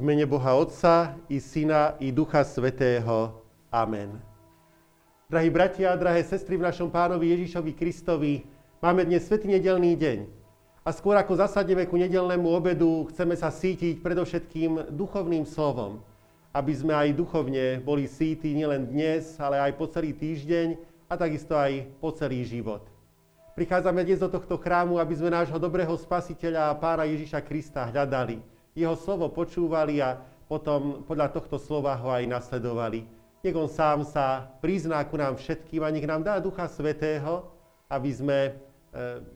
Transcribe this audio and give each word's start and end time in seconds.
V 0.00 0.08
mene 0.08 0.24
Boha 0.24 0.56
Otca 0.56 1.12
i 1.28 1.36
Syna 1.36 1.92
i 2.00 2.08
Ducha 2.08 2.40
Svetého. 2.40 3.36
Amen. 3.68 4.16
Drahí 5.28 5.52
bratia 5.52 5.92
a 5.92 6.00
drahé 6.00 6.24
sestry 6.24 6.56
v 6.56 6.64
našom 6.64 6.88
pánovi 6.88 7.36
Ježišovi 7.36 7.76
Kristovi, 7.76 8.48
máme 8.80 9.04
dnes 9.04 9.28
svetý 9.28 9.52
nedelný 9.52 9.92
deň. 10.00 10.24
A 10.88 10.96
skôr 10.96 11.20
ako 11.20 11.36
zasadneme 11.44 11.84
ku 11.84 12.00
nedelnému 12.00 12.48
obedu, 12.48 13.12
chceme 13.12 13.36
sa 13.36 13.52
sítiť 13.52 14.00
predovšetkým 14.00 14.88
duchovným 14.88 15.44
slovom, 15.44 16.00
aby 16.56 16.72
sme 16.72 16.96
aj 16.96 17.20
duchovne 17.20 17.84
boli 17.84 18.08
síti 18.08 18.56
nielen 18.56 18.88
dnes, 18.88 19.36
ale 19.36 19.60
aj 19.60 19.76
po 19.76 19.84
celý 19.84 20.16
týždeň 20.16 20.80
a 21.12 21.20
takisto 21.20 21.52
aj 21.52 21.84
po 22.00 22.08
celý 22.16 22.40
život. 22.48 22.88
Prichádzame 23.52 24.00
dnes 24.08 24.24
do 24.24 24.32
tohto 24.32 24.56
chrámu, 24.56 24.96
aby 24.96 25.12
sme 25.12 25.28
nášho 25.28 25.60
dobrého 25.60 25.92
spasiteľa 25.92 26.72
a 26.72 26.78
pána 26.80 27.04
Ježiša 27.04 27.44
Krista 27.44 27.84
hľadali 27.84 28.59
jeho 28.74 28.96
slovo 28.98 29.30
počúvali 29.30 29.98
a 29.98 30.18
potom 30.50 31.06
podľa 31.06 31.30
tohto 31.30 31.62
slova 31.62 31.94
ho 31.94 32.10
aj 32.10 32.26
nasledovali. 32.26 33.06
Nech 33.40 33.56
on 33.56 33.70
sám 33.70 34.04
sa 34.04 34.52
prizná 34.60 35.00
ku 35.06 35.16
nám 35.16 35.38
všetkým 35.38 35.80
a 35.80 35.88
nech 35.88 36.04
nám 36.04 36.20
dá 36.26 36.36
Ducha 36.42 36.68
Svetého, 36.68 37.48
aby 37.88 38.10
sme 38.12 38.38
e, 38.46 38.52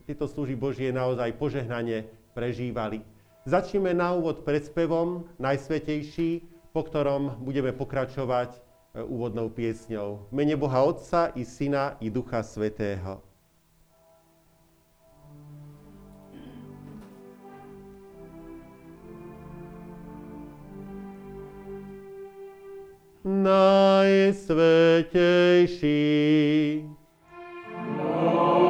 tieto 0.05 0.29
služby 0.29 0.53
Božie 0.53 0.89
naozaj 0.93 1.33
požehnane 1.39 2.05
prežívali. 2.37 3.01
Začneme 3.49 3.97
na 3.97 4.13
úvod 4.13 4.45
predspevom 4.45 5.25
Najsvetejší, 5.41 6.45
po 6.69 6.85
ktorom 6.85 7.41
budeme 7.41 7.73
pokračovať 7.73 8.53
e, 8.53 8.59
úvodnou 9.01 9.49
piesňou. 9.49 10.29
Mene 10.29 10.53
Boha 10.53 10.85
Otca 10.85 11.33
i 11.33 11.41
Syna 11.41 11.97
i 11.97 12.13
Ducha 12.13 12.45
Svetého. 12.45 13.23
Najsvetejší. 23.25 24.45
Sláva 27.75 28.64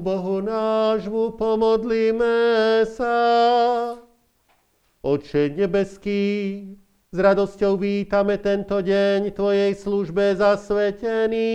Bohu 0.00 0.40
nášmu 0.40 1.36
pomodlíme 1.36 2.82
sa. 2.88 3.16
Oče 5.04 5.52
nebeský, 5.54 6.24
s 7.10 7.16
radosťou 7.18 7.76
vítame 7.76 8.38
tento 8.38 8.80
deň 8.80 9.34
Tvojej 9.34 9.72
službe 9.74 10.36
zasvetený 10.38 11.50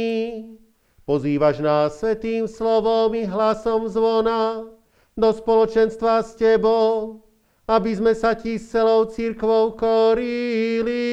Pozývaš 1.05 1.61
nás 1.61 2.01
svetým 2.01 2.49
slovom 2.49 3.13
i 3.13 3.29
hlasom 3.29 3.85
zvona 3.85 4.65
do 5.13 5.29
spoločenstva 5.29 6.25
s 6.25 6.33
Tebou, 6.33 7.21
aby 7.69 7.93
sme 7.93 8.17
sa 8.17 8.33
Ti 8.33 8.57
s 8.57 8.73
celou 8.73 9.05
církvou 9.05 9.77
korili, 9.77 11.05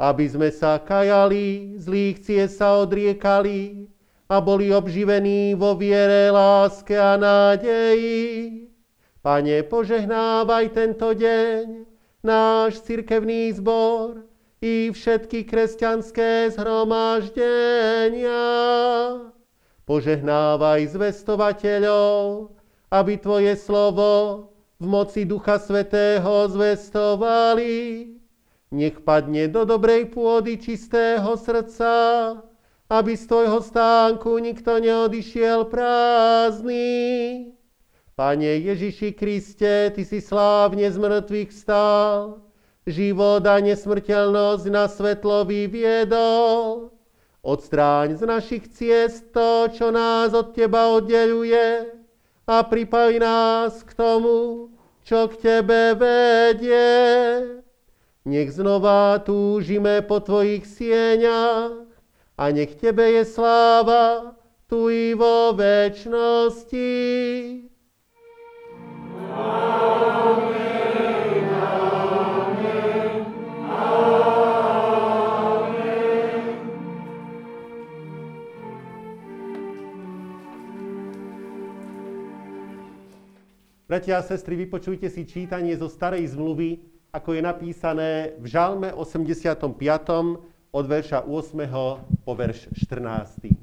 aby 0.00 0.24
sme 0.24 0.48
sa 0.48 0.80
kajali, 0.80 1.76
zlých 1.76 2.24
ciest 2.24 2.56
sa 2.56 2.80
odriekali 2.80 3.84
a 4.34 4.42
boli 4.42 4.74
obživení 4.74 5.54
vo 5.54 5.78
viere, 5.78 6.26
láske 6.34 6.98
a 6.98 7.14
nádeji. 7.14 8.66
Pane, 9.22 9.62
požehnávaj 9.62 10.74
tento 10.74 11.14
deň, 11.14 11.86
náš 12.26 12.82
cirkevný 12.82 13.54
zbor, 13.54 14.26
i 14.64 14.90
všetky 14.90 15.44
kresťanské 15.44 16.50
zhromaždenia. 16.50 18.42
Požehnávaj 19.84 20.88
zvestovateľov, 20.96 22.48
aby 22.88 23.12
Tvoje 23.20 23.54
slovo 23.60 24.48
v 24.80 24.86
moci 24.88 25.28
Ducha 25.28 25.60
Svetého 25.60 26.48
zvestovali. 26.48 28.08
Nech 28.72 28.98
padne 29.04 29.46
do 29.52 29.68
dobrej 29.68 30.10
pôdy 30.10 30.56
čistého 30.56 31.36
srdca, 31.36 31.92
aby 32.94 33.18
z 33.18 33.26
Tvojho 33.26 33.58
stánku 33.58 34.38
nikto 34.38 34.78
neodišiel 34.78 35.66
prázdny. 35.66 36.86
Pane 38.14 38.62
Ježiši 38.62 39.10
Kriste, 39.18 39.90
Ty 39.90 40.02
si 40.06 40.22
slávne 40.22 40.86
z 40.86 40.94
mŕtvych 41.02 41.50
vstal, 41.50 42.38
život 42.86 43.42
a 43.42 43.58
nesmrteľnosť 43.58 44.66
na 44.70 44.86
svetlo 44.86 45.42
vyviedol. 45.42 46.94
Odstráň 47.42 48.14
z 48.14 48.22
našich 48.22 48.70
ciest 48.70 49.34
to, 49.34 49.66
čo 49.74 49.90
nás 49.90 50.30
od 50.30 50.54
Teba 50.54 50.94
oddeluje 50.94 51.90
a 52.46 52.62
pripaj 52.62 53.18
nás 53.18 53.82
k 53.82 53.90
tomu, 53.98 54.70
čo 55.02 55.26
k 55.26 55.34
Tebe 55.42 55.98
vedie. 55.98 56.94
Nech 58.22 58.54
znova 58.54 59.18
túžime 59.18 59.98
po 60.06 60.22
Tvojich 60.22 60.62
sieňach 60.62 61.93
a 62.38 62.50
nech 62.50 62.74
Tebe 62.74 63.10
je 63.10 63.24
sláva 63.24 64.34
tu 64.66 64.90
i 64.90 65.14
vo 65.14 65.52
večnosti. 65.52 66.90
Bratia 83.84 84.18
a 84.18 84.26
sestry, 84.26 84.58
vypočujte 84.58 85.06
si 85.06 85.22
čítanie 85.22 85.70
zo 85.78 85.86
starej 85.86 86.34
zmluvy, 86.34 86.82
ako 87.14 87.38
je 87.38 87.42
napísané 87.46 88.34
v 88.42 88.46
Žalme 88.50 88.90
85. 88.90 90.50
od 90.74 90.90
verša 90.90 91.22
8. 91.22 91.70
po 92.26 92.32
verš 92.34 92.66
14. 92.74 93.54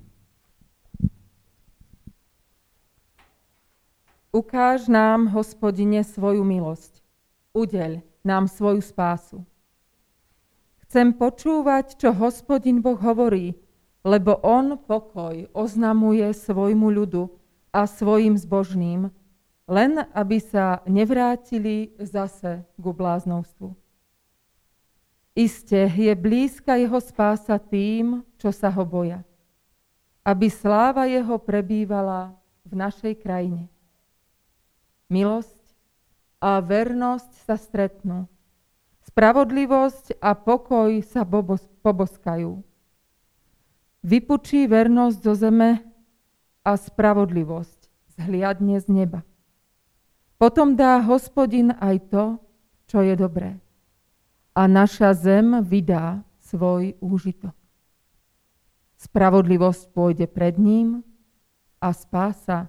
Ukáž 4.31 4.88
nám, 4.88 5.28
hospodine, 5.36 6.08
svoju 6.08 6.47
milosť. 6.47 7.04
Udeľ 7.52 8.00
nám 8.24 8.47
svoju 8.47 8.80
spásu. 8.80 9.44
Chcem 10.88 11.12
počúvať, 11.12 12.00
čo 12.00 12.16
hospodin 12.16 12.80
Boh 12.80 12.95
hovorí, 12.95 13.59
lebo 14.07 14.40
on 14.40 14.80
pokoj 14.80 15.52
oznamuje 15.52 16.31
svojmu 16.31 16.88
ľudu 16.95 17.28
a 17.76 17.92
svojim 17.92 18.40
zbožným, 18.40 19.12
len 19.68 19.92
aby 20.16 20.40
sa 20.40 20.80
nevrátili 20.88 21.92
zase 22.00 22.64
ku 22.80 22.95
bláznovstvu. 22.95 23.81
Isté 25.31 25.88
je 25.88 26.11
blízka 26.11 26.76
jeho 26.76 27.00
spása 27.00 27.56
tým, 27.56 28.19
čo 28.35 28.52
sa 28.52 28.68
ho 28.68 28.83
boja, 28.83 29.23
aby 30.28 30.52
sláva 30.52 31.07
jeho 31.07 31.40
prebývala 31.40 32.35
v 32.68 32.73
našej 32.76 33.16
krajine. 33.23 33.71
Milosť 35.07 35.64
a 36.44 36.59
vernosť 36.59 37.31
sa 37.47 37.56
stretnú. 37.56 38.28
Spravodlivosť 39.07 40.19
a 40.19 40.35
pokoj 40.35 41.00
sa 41.04 41.23
poboskajú. 41.83 42.59
Vypučí 44.02 44.68
vernosť 44.68 45.18
zo 45.19 45.33
zeme 45.35 45.83
a 46.66 46.71
spravodlivosť 46.76 47.80
zhliadne 48.19 48.78
z 48.81 48.88
neba. 48.92 49.21
Potom 50.42 50.73
dá 50.73 50.97
hospodin 51.06 51.71
aj 51.78 51.95
to, 52.09 52.26
čo 52.90 53.06
je 53.06 53.14
dobré. 53.14 53.61
A 54.52 54.68
naša 54.68 55.16
zem 55.16 55.64
vydá 55.64 56.28
svoj 56.44 57.00
úžitok. 57.00 57.56
Spravodlivosť 59.00 59.96
pôjde 59.96 60.28
pred 60.28 60.60
ním 60.60 61.08
a 61.80 61.96
spása 61.96 62.68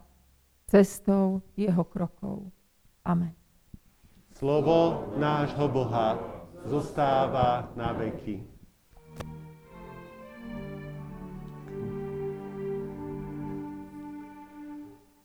cestou 0.70 1.42
jeho 1.58 1.82
krokov. 1.82 2.54
Amen. 3.02 3.34
Slovo 4.38 5.10
nášho 5.18 5.66
Boha 5.66 6.16
zostáva 6.70 7.74
na 7.74 7.90
veky. 7.98 8.46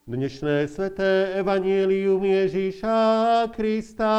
Dnešné 0.08 0.72
sveté 0.72 1.38
evanielium 1.38 2.24
Ježíša 2.26 2.98
Krista 3.54 4.16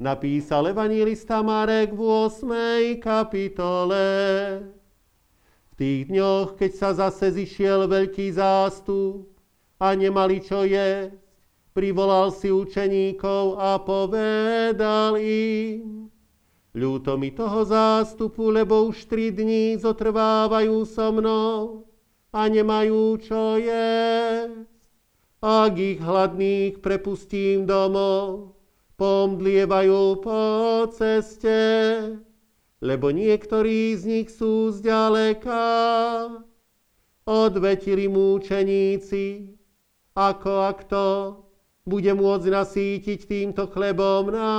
napísal 0.00 0.72
evangelista 0.72 1.44
Marek 1.44 1.92
v 1.92 2.00
8. 2.00 2.96
kapitole. 2.96 4.08
V 5.70 5.72
tých 5.76 6.08
dňoch, 6.08 6.56
keď 6.56 6.70
sa 6.72 6.90
zase 6.96 7.36
zišiel 7.36 7.84
veľký 7.84 8.32
zástup 8.32 9.28
a 9.76 9.92
nemali 9.92 10.40
čo 10.40 10.64
jesť, 10.64 11.20
privolal 11.76 12.32
si 12.32 12.48
učeníkov 12.48 13.60
a 13.60 13.76
povedal 13.76 15.20
im, 15.20 16.08
ľúto 16.72 17.20
mi 17.20 17.30
toho 17.36 17.68
zástupu, 17.68 18.48
lebo 18.48 18.88
už 18.88 19.04
tri 19.04 19.28
dní 19.28 19.76
zotrvávajú 19.76 20.76
so 20.88 21.12
mnou 21.12 21.84
a 22.32 22.48
nemajú 22.48 23.20
čo 23.20 23.60
jesť 23.60 24.70
ak 25.40 25.72
ich 25.80 26.00
hladných 26.04 26.84
prepustím 26.84 27.64
domov, 27.64 28.59
pomdlievajú 29.00 30.20
po 30.20 30.40
ceste, 30.92 31.56
lebo 32.84 33.08
niektorí 33.08 33.96
z 33.96 34.02
nich 34.04 34.28
sú 34.28 34.76
zďaleka. 34.76 35.64
Odvetili 37.24 38.12
múčeníci, 38.12 39.56
ako 40.12 40.52
ak 40.68 40.78
to 40.92 41.06
bude 41.88 42.12
môcť 42.12 42.46
nasítiť 42.52 43.20
týmto 43.24 43.72
chlebom 43.72 44.36
na, 44.36 44.52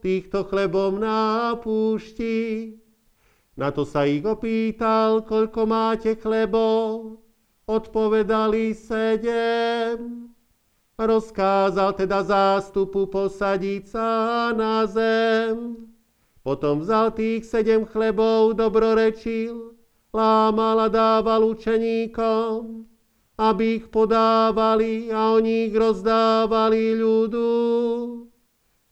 týchto 0.00 0.48
chlebom 0.48 0.96
na 0.96 1.52
púšti. 1.60 2.72
Na 3.54 3.68
to 3.68 3.84
sa 3.84 4.08
ich 4.08 4.24
opýtal, 4.24 5.28
koľko 5.28 5.60
máte 5.68 6.16
chlebov. 6.16 7.20
Odpovedali 7.68 8.72
sedem. 8.72 10.23
Rozkázal 10.94 11.98
teda 11.98 12.22
zástupu 12.22 13.10
posadiť 13.10 13.82
sa 13.90 14.10
na 14.54 14.86
zem. 14.86 15.90
Potom 16.46 16.86
vzal 16.86 17.10
tých 17.10 17.42
sedem 17.42 17.82
chlebov, 17.82 18.54
dobrorečil, 18.54 19.74
lámal 20.14 20.86
a 20.86 20.88
dával 20.92 21.50
učeníkom, 21.50 22.86
aby 23.34 23.82
ich 23.82 23.90
podávali 23.90 25.10
a 25.10 25.34
oni 25.34 25.66
ich 25.66 25.74
rozdávali 25.74 26.94
ľudu. 26.94 27.50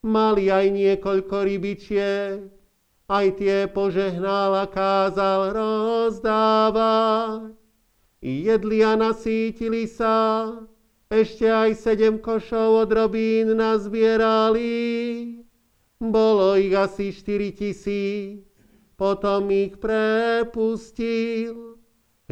Mali 0.03 0.51
aj 0.51 0.67
niekoľko 0.75 1.37
rybičiek, 1.47 2.51
aj 3.07 3.27
tie 3.39 3.71
požehnal 3.71 4.59
a 4.59 4.67
kázal 4.67 5.55
rozdávať. 5.55 7.55
Jedli 8.23 8.79
a 8.83 8.95
nasítili 8.99 9.87
sa, 9.87 10.51
ešte 11.13 11.45
aj 11.45 11.77
sedem 11.77 12.17
košov 12.17 12.89
od 12.89 12.91
robín 12.97 13.53
nazbierali. 13.53 15.45
Bolo 16.01 16.57
ich 16.57 16.73
asi 16.73 17.13
štyri 17.13 17.53
tisíc, 17.53 18.49
potom 18.97 19.53
ich 19.53 19.77
prepustil. 19.77 21.77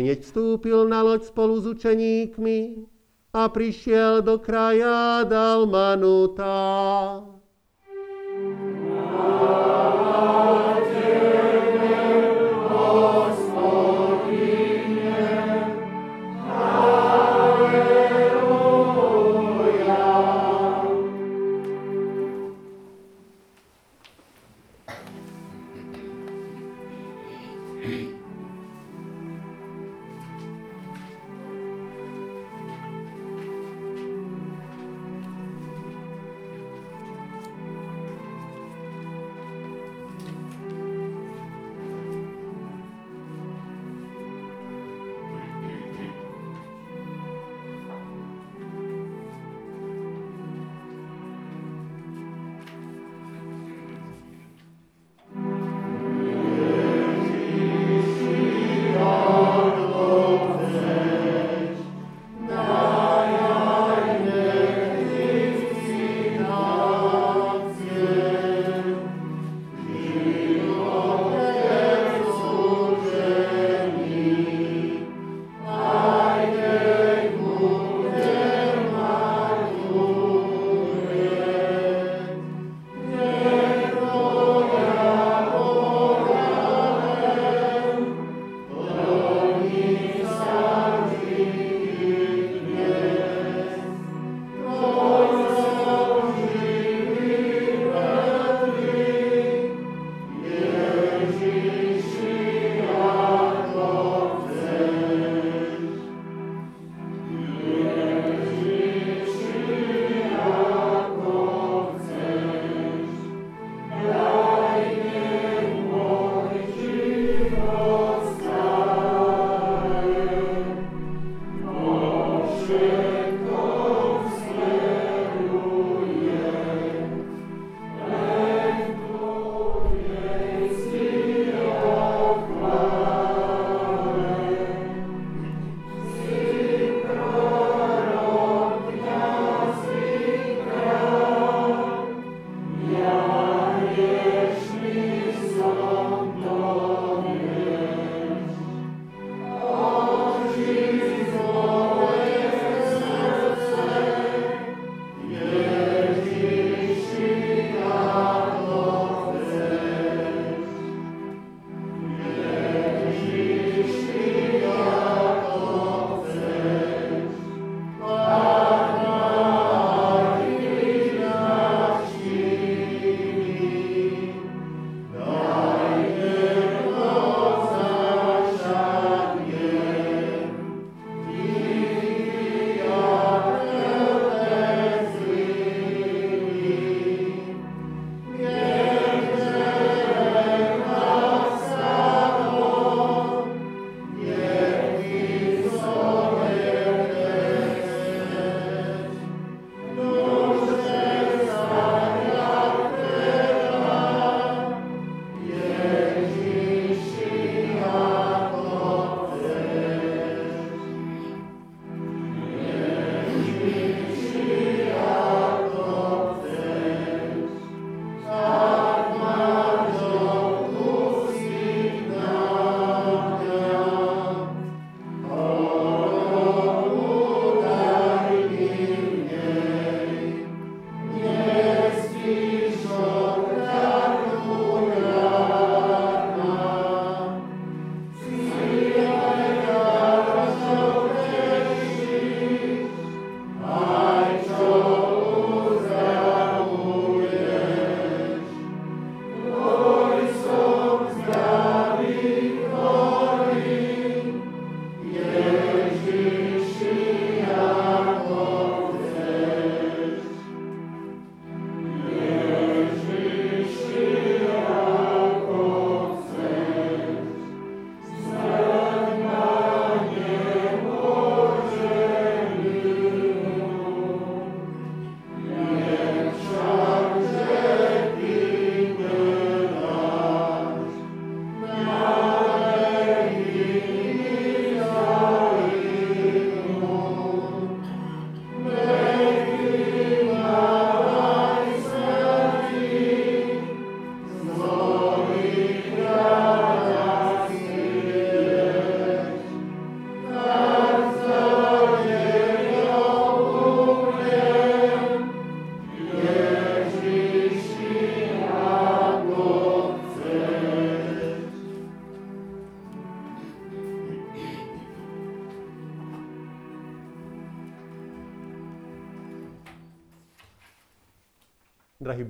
Hneď 0.01 0.25
vstúpil 0.25 0.89
na 0.89 1.05
loď 1.05 1.29
spolu 1.29 1.61
s 1.61 1.69
učeníkmi 1.69 2.89
a 3.37 3.53
prišiel 3.53 4.25
do 4.25 4.41
kraja 4.41 5.29
Dalmanuta. 5.29 6.57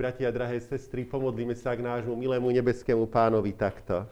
Bratia 0.00 0.32
a 0.32 0.32
drahé 0.32 0.56
sestry, 0.64 1.04
pomodlíme 1.04 1.52
sa 1.52 1.76
k 1.76 1.84
nášmu 1.84 2.16
milému 2.16 2.48
nebeskému 2.48 3.04
pánovi 3.04 3.52
takto. 3.52 4.08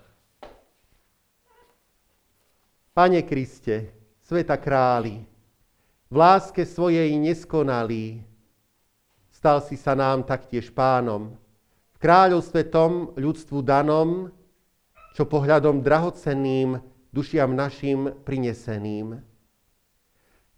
Pane 2.93 3.25
Kriste, 3.25 3.89
sveta 4.21 4.61
králi, 4.61 5.25
v 6.13 6.15
láske 6.21 6.69
svojej 6.69 7.09
neskonalý, 7.17 8.21
stal 9.33 9.65
si 9.65 9.81
sa 9.81 9.97
nám 9.97 10.29
taktiež 10.29 10.69
pánom, 10.69 11.33
v 11.97 11.99
kráľovstve 12.05 12.69
tom 12.69 13.17
ľudstvu 13.17 13.65
danom, 13.65 14.29
čo 15.17 15.25
pohľadom 15.25 15.81
drahocenným 15.81 16.85
dušiam 17.17 17.57
našim 17.57 18.13
prineseným. 18.29 19.25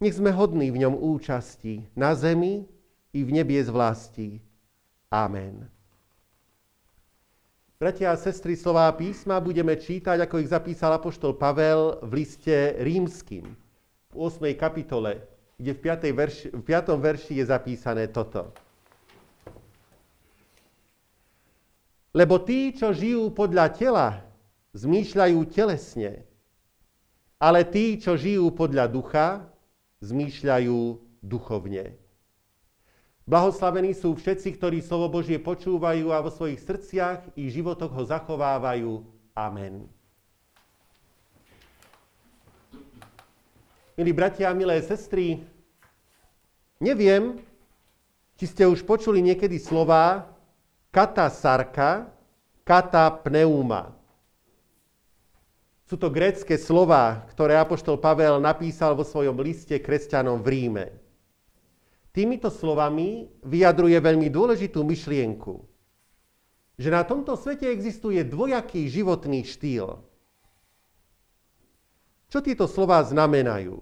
Nech 0.03 0.11
sme 0.19 0.35
hodní 0.35 0.75
v 0.75 0.83
ňom 0.83 0.99
účasti 0.99 1.87
na 1.95 2.19
zemi 2.19 2.67
i 3.15 3.23
v 3.23 3.29
nebie 3.31 3.63
z 3.63 3.71
vlasti 3.71 4.50
Amen. 5.11 5.67
Bratia 7.75 8.13
a 8.13 8.15
sestry, 8.15 8.55
slová 8.55 8.87
písma 8.95 9.43
budeme 9.43 9.75
čítať, 9.75 10.23
ako 10.23 10.39
ich 10.39 10.47
zapísal 10.47 10.95
apoštol 10.95 11.35
Pavel 11.35 11.99
v 11.99 12.23
liste 12.23 12.79
rímským, 12.79 13.43
v 13.43 14.15
8. 14.15 14.55
kapitole, 14.55 15.19
kde 15.59 15.71
v 15.75 15.79
5. 15.83 16.15
Verši, 16.15 16.47
v 16.55 16.63
5. 16.63 16.95
verši 16.95 17.33
je 17.41 17.45
zapísané 17.45 18.07
toto. 18.07 18.55
Lebo 22.15 22.39
tí, 22.39 22.71
čo 22.71 22.95
žijú 22.95 23.35
podľa 23.35 23.67
tela, 23.75 24.07
zmýšľajú 24.71 25.39
telesne, 25.51 26.23
ale 27.35 27.67
tí, 27.67 27.99
čo 27.99 28.15
žijú 28.15 28.47
podľa 28.55 28.87
ducha, 28.87 29.27
zmýšľajú 29.99 30.79
duchovne. 31.19 32.00
Blahoslavení 33.29 33.93
sú 33.93 34.17
všetci, 34.17 34.57
ktorí 34.57 34.81
slovo 34.81 35.21
Božie 35.21 35.37
počúvajú 35.37 36.09
a 36.09 36.25
vo 36.25 36.33
svojich 36.33 36.57
srdciach 36.57 37.37
i 37.37 37.53
životoch 37.53 37.93
ho 37.93 38.03
zachovávajú. 38.03 39.05
Amen. 39.37 39.85
Milí 43.93 44.11
bratia 44.17 44.49
a 44.49 44.57
milé 44.57 44.81
sestry, 44.81 45.45
neviem, 46.81 47.37
či 48.41 48.49
ste 48.49 48.65
už 48.65 48.81
počuli 48.81 49.21
niekedy 49.21 49.61
slova 49.61 50.25
kata 50.89 51.29
sarka, 51.29 52.09
kata 52.65 53.21
pneuma. 53.21 53.93
Sú 55.85 55.99
to 55.99 56.09
grécké 56.09 56.55
slova, 56.55 57.27
ktoré 57.35 57.59
apoštol 57.59 57.99
Pavel 57.99 58.39
napísal 58.39 58.95
vo 58.95 59.03
svojom 59.03 59.37
liste 59.43 59.75
kresťanom 59.75 60.39
v 60.39 60.47
Ríme. 60.47 60.85
Týmito 62.11 62.51
slovami 62.51 63.31
vyjadruje 63.39 63.95
veľmi 63.95 64.27
dôležitú 64.27 64.83
myšlienku, 64.83 65.63
že 66.75 66.89
na 66.91 67.07
tomto 67.07 67.39
svete 67.39 67.71
existuje 67.71 68.19
dvojaký 68.27 68.91
životný 68.91 69.47
štýl. 69.47 70.03
Čo 72.27 72.39
tieto 72.43 72.67
slova 72.67 72.99
znamenajú? 73.07 73.79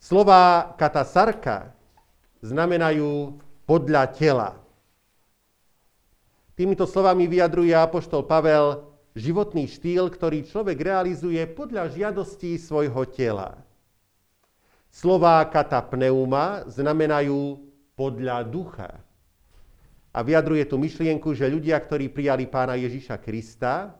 Slova 0.00 0.72
katasarka 0.80 1.76
znamenajú 2.40 3.36
podľa 3.68 4.04
tela. 4.16 4.50
Týmito 6.56 6.88
slovami 6.88 7.28
vyjadruje 7.28 7.76
apoštol 7.76 8.24
Pavel 8.24 8.88
životný 9.12 9.68
štýl, 9.68 10.08
ktorý 10.08 10.46
človek 10.48 10.78
realizuje 10.80 11.44
podľa 11.52 11.92
žiadostí 11.92 12.56
svojho 12.56 13.04
tela. 13.12 13.67
Slová 14.88 15.44
katapneuma 15.46 16.64
znamenajú 16.66 17.60
podľa 17.92 18.46
ducha. 18.48 18.90
A 20.14 20.24
vyjadruje 20.24 20.64
tú 20.64 20.80
myšlienku, 20.80 21.36
že 21.36 21.46
ľudia, 21.46 21.76
ktorí 21.78 22.08
prijali 22.08 22.48
pána 22.48 22.74
Ježiša 22.74 23.20
Krista, 23.20 23.94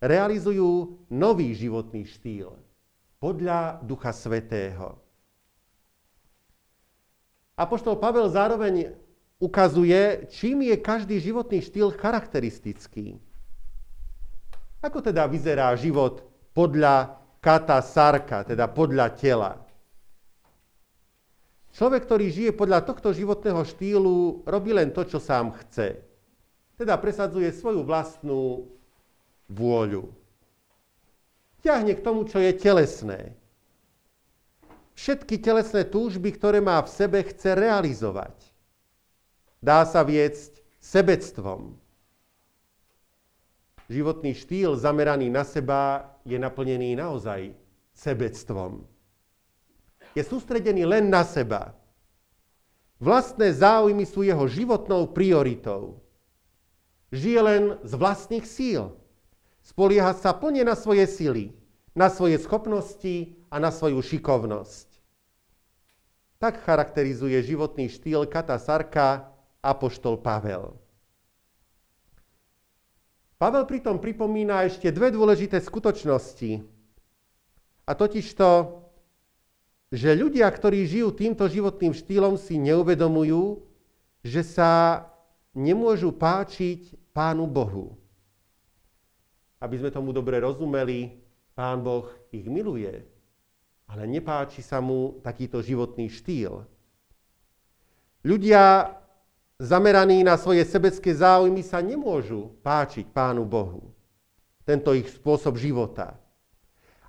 realizujú 0.00 1.04
nový 1.12 1.52
životný 1.52 2.08
štýl 2.08 2.56
podľa 3.20 3.80
Ducha 3.84 4.12
Svetého. 4.12 4.96
Apoštol 7.56 7.96
Pavel 7.96 8.28
zároveň 8.28 8.92
ukazuje, 9.40 10.28
čím 10.32 10.68
je 10.68 10.76
každý 10.76 11.20
životný 11.20 11.64
štýl 11.64 11.92
charakteristický. 11.92 13.20
Ako 14.84 15.00
teda 15.00 15.24
vyzerá 15.24 15.72
život 15.76 16.24
podľa 16.52 17.16
kata 17.40 17.80
sarka, 17.80 18.44
teda 18.44 18.68
podľa 18.68 19.12
tela? 19.16 19.65
Človek, 21.76 22.08
ktorý 22.08 22.32
žije 22.32 22.52
podľa 22.56 22.88
tohto 22.88 23.12
životného 23.12 23.60
štýlu, 23.60 24.48
robí 24.48 24.72
len 24.72 24.88
to, 24.96 25.04
čo 25.04 25.20
sám 25.20 25.52
chce. 25.60 26.00
Teda 26.80 26.96
presadzuje 26.96 27.52
svoju 27.52 27.84
vlastnú 27.84 28.64
vôľu. 29.52 30.08
Ťahne 31.60 31.92
k 31.92 32.00
tomu, 32.00 32.24
čo 32.24 32.40
je 32.40 32.56
telesné. 32.56 33.36
Všetky 34.96 35.36
telesné 35.36 35.84
túžby, 35.84 36.32
ktoré 36.32 36.64
má 36.64 36.80
v 36.80 36.88
sebe, 36.88 37.20
chce 37.20 37.52
realizovať. 37.52 38.32
Dá 39.60 39.84
sa 39.84 40.00
viesť 40.00 40.64
sebectvom. 40.80 41.76
Životný 43.92 44.32
štýl 44.32 44.80
zameraný 44.80 45.28
na 45.28 45.44
seba 45.44 46.08
je 46.24 46.40
naplnený 46.40 46.96
naozaj 46.96 47.52
sebectvom 47.92 48.95
je 50.16 50.22
sústredený 50.24 50.88
len 50.88 51.12
na 51.12 51.20
seba. 51.20 51.76
Vlastné 52.96 53.52
záujmy 53.52 54.08
sú 54.08 54.24
jeho 54.24 54.48
životnou 54.48 55.12
prioritou. 55.12 56.00
Žije 57.12 57.40
len 57.44 57.62
z 57.84 57.92
vlastných 57.92 58.48
síl. 58.48 58.96
Spolieha 59.60 60.16
sa 60.16 60.32
plne 60.32 60.64
na 60.64 60.72
svoje 60.72 61.04
sily, 61.04 61.52
na 61.92 62.08
svoje 62.08 62.40
schopnosti 62.40 63.36
a 63.52 63.60
na 63.60 63.68
svoju 63.68 64.00
šikovnosť. 64.00 64.88
Tak 66.40 66.64
charakterizuje 66.64 67.36
životný 67.44 67.92
štýl 67.92 68.24
Kata 68.24 68.56
Sarka 68.56 69.28
apoštol 69.60 70.16
Pavel. 70.16 70.72
Pavel 73.36 73.68
pritom 73.68 74.00
pripomína 74.00 74.64
ešte 74.64 74.88
dve 74.88 75.12
dôležité 75.12 75.60
skutočnosti. 75.60 76.64
A 77.84 77.92
totižto 77.92 78.46
že 79.94 80.18
ľudia, 80.18 80.50
ktorí 80.50 80.82
žijú 80.82 81.14
týmto 81.14 81.46
životným 81.46 81.94
štýlom, 81.94 82.34
si 82.34 82.58
neuvedomujú, 82.58 83.62
že 84.26 84.42
sa 84.42 85.06
nemôžu 85.54 86.10
páčiť 86.10 87.14
Pánu 87.14 87.46
Bohu. 87.46 87.94
Aby 89.62 89.80
sme 89.80 89.94
tomu 89.94 90.10
dobre 90.10 90.42
rozumeli, 90.42 91.22
Pán 91.56 91.80
Boh 91.80 92.12
ich 92.28 92.44
miluje, 92.44 92.92
ale 93.88 94.02
nepáči 94.04 94.60
sa 94.60 94.82
mu 94.82 95.22
takýto 95.24 95.62
životný 95.64 96.12
štýl. 96.12 96.66
Ľudia 98.26 98.92
zameraní 99.56 100.20
na 100.26 100.36
svoje 100.36 100.66
sebecké 100.66 101.14
záujmy 101.14 101.62
sa 101.64 101.80
nemôžu 101.80 102.52
páčiť 102.60 103.08
Pánu 103.08 103.46
Bohu. 103.46 103.94
Tento 104.66 104.92
ich 104.92 105.08
spôsob 105.14 105.56
života. 105.56 106.18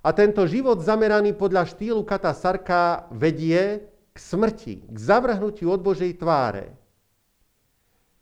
A 0.02 0.14
tento 0.14 0.46
život 0.46 0.78
zameraný 0.78 1.34
podľa 1.34 1.66
štýlu 1.66 2.06
kata 2.06 2.30
sarka 2.30 3.10
vedie 3.10 3.82
k 4.14 4.18
smrti, 4.18 4.86
k 4.86 4.96
zavrhnutiu 4.96 5.74
od 5.74 5.82
Božej 5.82 6.14
tváre. 6.18 6.74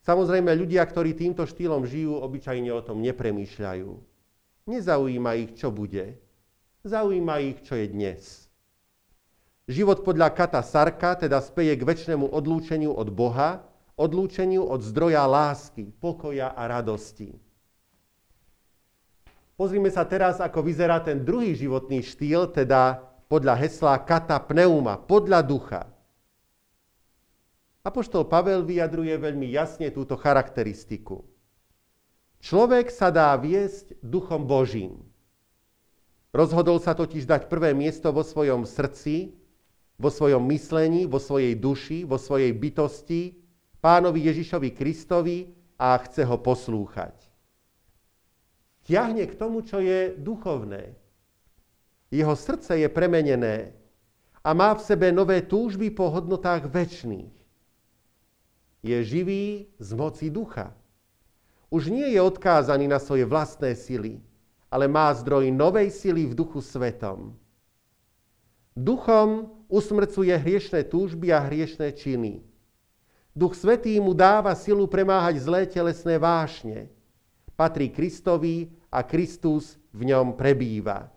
Samozrejme, 0.06 0.54
ľudia, 0.54 0.86
ktorí 0.86 1.18
týmto 1.18 1.44
štýlom 1.44 1.82
žijú, 1.82 2.16
obyčajne 2.22 2.70
o 2.70 2.80
tom 2.80 3.02
nepremýšľajú. 3.02 3.90
Nezaujíma 4.70 5.32
ich, 5.34 5.52
čo 5.58 5.74
bude. 5.74 6.18
Zaujíma 6.86 7.42
ich, 7.42 7.58
čo 7.66 7.74
je 7.74 7.86
dnes. 7.90 8.46
Život 9.66 10.06
podľa 10.06 10.30
kata 10.30 10.62
sarka 10.62 11.18
teda 11.18 11.42
speje 11.42 11.74
k 11.74 11.82
väčšnému 11.82 12.30
odlúčeniu 12.30 12.94
od 12.94 13.10
Boha, 13.10 13.66
odlúčeniu 13.98 14.62
od 14.62 14.78
zdroja 14.86 15.26
lásky, 15.26 15.90
pokoja 15.98 16.54
a 16.54 16.70
radosti. 16.70 17.34
Pozrime 19.56 19.88
sa 19.88 20.04
teraz, 20.04 20.36
ako 20.36 20.60
vyzerá 20.60 21.00
ten 21.00 21.24
druhý 21.24 21.56
životný 21.56 22.04
štýl, 22.04 22.52
teda 22.52 23.00
podľa 23.24 23.56
hesla 23.56 23.96
kata 24.04 24.36
pneuma, 24.44 25.00
podľa 25.00 25.40
ducha. 25.40 25.82
Apoštol 27.80 28.28
Pavel 28.28 28.68
vyjadruje 28.68 29.16
veľmi 29.16 29.48
jasne 29.48 29.88
túto 29.88 30.12
charakteristiku. 30.12 31.24
Človek 32.44 32.92
sa 32.92 33.08
dá 33.08 33.32
viesť 33.32 33.96
duchom 34.04 34.44
Božím. 34.44 35.00
Rozhodol 36.36 36.76
sa 36.76 36.92
totiž 36.92 37.24
dať 37.24 37.48
prvé 37.48 37.72
miesto 37.72 38.12
vo 38.12 38.20
svojom 38.20 38.68
srdci, 38.68 39.32
vo 39.96 40.12
svojom 40.12 40.44
myslení, 40.52 41.08
vo 41.08 41.16
svojej 41.16 41.56
duši, 41.56 42.04
vo 42.04 42.20
svojej 42.20 42.52
bytosti, 42.52 43.40
pánovi 43.80 44.28
Ježišovi 44.28 44.68
Kristovi 44.76 45.48
a 45.80 45.96
chce 45.96 46.28
ho 46.28 46.36
poslúchať 46.36 47.25
ťahne 48.86 49.26
k 49.26 49.34
tomu, 49.34 49.66
čo 49.66 49.82
je 49.82 50.14
duchovné. 50.14 50.94
Jeho 52.08 52.38
srdce 52.38 52.78
je 52.78 52.88
premenené 52.88 53.74
a 54.46 54.54
má 54.54 54.70
v 54.78 54.84
sebe 54.86 55.10
nové 55.10 55.42
túžby 55.42 55.90
po 55.90 56.06
hodnotách 56.06 56.70
väčšných. 56.70 57.34
je 58.86 58.98
živý 59.02 59.66
z 59.82 59.90
moci 59.98 60.30
ducha. 60.30 60.70
Už 61.66 61.90
nie 61.90 62.06
je 62.14 62.22
odkázaný 62.22 62.86
na 62.86 63.02
svoje 63.02 63.26
vlastné 63.26 63.74
sily, 63.74 64.22
ale 64.70 64.86
má 64.86 65.10
zdroj 65.10 65.50
novej 65.50 65.90
sily 65.90 66.30
v 66.30 66.38
duchu 66.38 66.62
svetom. 66.62 67.34
Duchom 68.78 69.50
usmrcuje 69.66 70.30
hriešné 70.30 70.86
túžby 70.86 71.34
a 71.34 71.42
hriešné 71.42 71.90
činy. 71.98 72.46
Duch 73.34 73.58
Svetý 73.58 73.98
mu 73.98 74.14
dáva 74.14 74.54
silu 74.54 74.86
premáhať 74.86 75.42
zlé 75.42 75.66
telesné 75.66 76.16
vášne. 76.16 76.86
Patrí 77.58 77.90
Kristovi 77.90 78.70
a 78.90 79.02
Kristus 79.02 79.78
v 79.90 80.12
ňom 80.12 80.34
prebýva. 80.34 81.10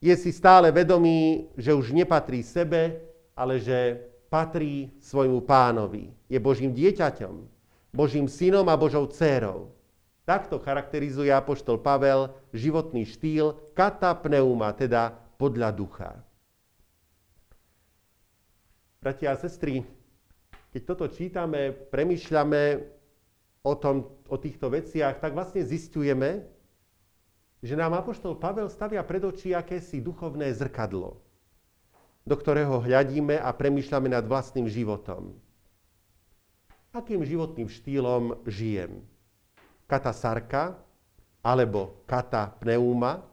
Je 0.00 0.16
si 0.16 0.32
stále 0.32 0.72
vedomý, 0.72 1.52
že 1.60 1.76
už 1.76 1.92
nepatrí 1.92 2.40
sebe, 2.40 3.04
ale 3.36 3.60
že 3.60 4.00
patrí 4.32 4.94
svojmu 5.02 5.44
pánovi. 5.44 6.08
Je 6.30 6.40
Božím 6.40 6.72
dieťaťom, 6.72 7.34
Božím 7.92 8.30
synom 8.30 8.64
a 8.70 8.78
Božou 8.80 9.04
dcérou. 9.10 9.74
Takto 10.24 10.62
charakterizuje 10.62 11.28
apoštol 11.34 11.82
Pavel 11.82 12.30
životný 12.54 13.02
štýl 13.02 13.58
kata 13.74 14.14
pneuma, 14.14 14.70
teda 14.72 15.12
podľa 15.36 15.68
ducha. 15.74 16.10
Bratia 19.00 19.32
a 19.32 19.36
sestry, 19.40 19.82
keď 20.70 20.82
toto 20.86 21.08
čítame, 21.10 21.72
premyšľame 21.72 22.62
o, 23.62 23.72
tom, 23.76 24.08
o 24.26 24.36
týchto 24.36 24.72
veciach, 24.72 25.20
tak 25.20 25.36
vlastne 25.36 25.64
zistujeme, 25.64 26.44
že 27.60 27.76
nám 27.76 27.96
apoštol 28.00 28.40
Pavel 28.40 28.72
stavia 28.72 29.04
pred 29.04 29.20
očí 29.20 29.52
akési 29.52 30.00
duchovné 30.00 30.48
zrkadlo 30.56 31.20
do 32.26 32.34
ktorého 32.36 32.78
hľadíme 32.84 33.40
a 33.40 33.50
premýšľame 33.50 34.12
nad 34.12 34.22
vlastným 34.22 34.68
životom. 34.68 35.34
Akým 36.90 37.22
životným 37.22 37.70
štýlom 37.70 38.44
žijem? 38.46 39.02
Kata 39.86 40.14
sarka 40.14 40.78
alebo 41.40 42.02
kata 42.04 42.54
pneuma? 42.62 43.26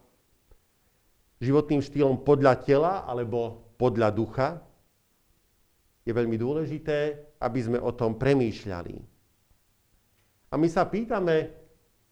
Životným 1.38 1.78
štýlom 1.78 2.22
podľa 2.26 2.54
tela 2.62 2.92
alebo 3.06 3.70
podľa 3.78 4.08
ducha? 4.10 4.48
Je 6.02 6.10
veľmi 6.14 6.34
dôležité, 6.34 7.22
aby 7.38 7.58
sme 7.62 7.78
o 7.78 7.92
tom 7.92 8.16
premýšľali. 8.16 9.17
A 10.48 10.56
my 10.56 10.68
sa 10.68 10.88
pýtame, 10.88 11.52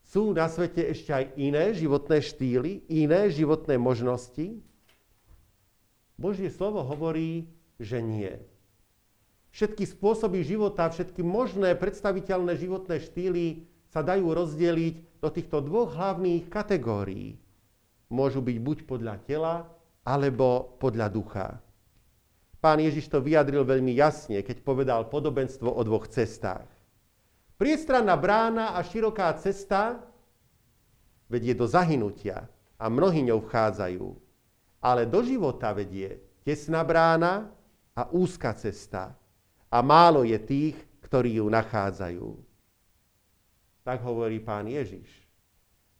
sú 0.07 0.31
na 0.31 0.46
svete 0.46 0.87
ešte 0.87 1.11
aj 1.11 1.25
iné 1.35 1.75
životné 1.75 2.22
štýly, 2.22 2.87
iné 2.87 3.27
životné 3.33 3.75
možnosti? 3.75 4.62
Božie 6.14 6.49
slovo 6.49 6.85
hovorí, 6.87 7.51
že 7.83 7.99
nie. 7.99 8.33
Všetky 9.51 9.88
spôsoby 9.88 10.44
života, 10.44 10.87
všetky 10.87 11.25
možné 11.25 11.75
predstaviteľné 11.75 12.61
životné 12.61 13.03
štýly 13.03 13.66
sa 13.88 14.05
dajú 14.05 14.31
rozdeliť 14.31 15.20
do 15.25 15.29
týchto 15.33 15.64
dvoch 15.64 15.96
hlavných 15.96 16.53
kategórií. 16.53 17.40
Môžu 18.12 18.44
byť 18.44 18.57
buď 18.61 18.79
podľa 18.85 19.16
tela, 19.25 19.55
alebo 20.07 20.79
podľa 20.79 21.09
ducha. 21.11 21.49
Pán 22.62 22.79
Ježiš 22.79 23.11
to 23.11 23.18
vyjadril 23.18 23.66
veľmi 23.66 23.90
jasne, 23.90 24.38
keď 24.44 24.62
povedal 24.62 25.11
podobenstvo 25.11 25.66
o 25.66 25.83
dvoch 25.83 26.07
cestách. 26.07 26.75
Priestranná 27.56 28.16
brána 28.20 28.76
a 28.76 28.84
široká 28.84 29.32
cesta 29.40 30.04
vedie 31.28 31.56
do 31.56 31.64
zahynutia 31.64 32.48
a 32.76 32.92
mnohí 32.92 33.24
ňou 33.24 33.40
vchádzajú 33.44 34.26
ale 34.86 35.02
do 35.02 35.18
života 35.26 35.74
vedie 35.74 36.22
tesná 36.46 36.86
brána 36.86 37.50
a 37.98 38.06
úzka 38.14 38.54
cesta. 38.54 39.18
A 39.66 39.82
málo 39.82 40.22
je 40.22 40.38
tých, 40.38 40.78
ktorí 41.02 41.42
ju 41.42 41.46
nachádzajú. 41.50 42.38
Tak 43.82 43.98
hovorí 44.06 44.38
pán 44.38 44.70
Ježiš. 44.70 45.10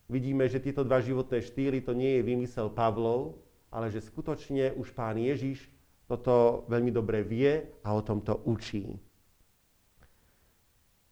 Vidíme, 0.07 0.47
že 0.47 0.63
tieto 0.63 0.87
dva 0.87 1.03
životné 1.03 1.43
štýly 1.43 1.83
to 1.83 1.91
nie 1.91 2.19
je 2.19 2.23
vymysel 2.23 2.71
Pavlov, 2.71 3.43
ale 3.75 3.91
že 3.91 4.07
skutočne 4.07 4.71
už 4.79 4.95
pán 4.95 5.19
Ježiš 5.19 5.67
toto 6.07 6.63
veľmi 6.71 6.95
dobre 6.95 7.27
vie 7.27 7.67
a 7.83 7.91
o 7.91 8.07
tomto 8.07 8.39
učí. 8.47 8.95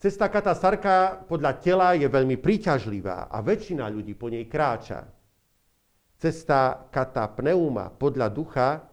Cesta 0.05 0.29
kata 0.29 0.53
sarka 0.53 1.17
podľa 1.25 1.65
tela 1.65 1.97
je 1.97 2.05
veľmi 2.05 2.37
príťažlivá 2.37 3.33
a 3.33 3.41
väčšina 3.41 3.89
ľudí 3.89 4.13
po 4.13 4.29
nej 4.29 4.45
kráča. 4.45 5.09
Cesta 6.21 6.77
kata 6.93 7.25
pneuma 7.33 7.89
podľa 7.89 8.29
ducha, 8.29 8.85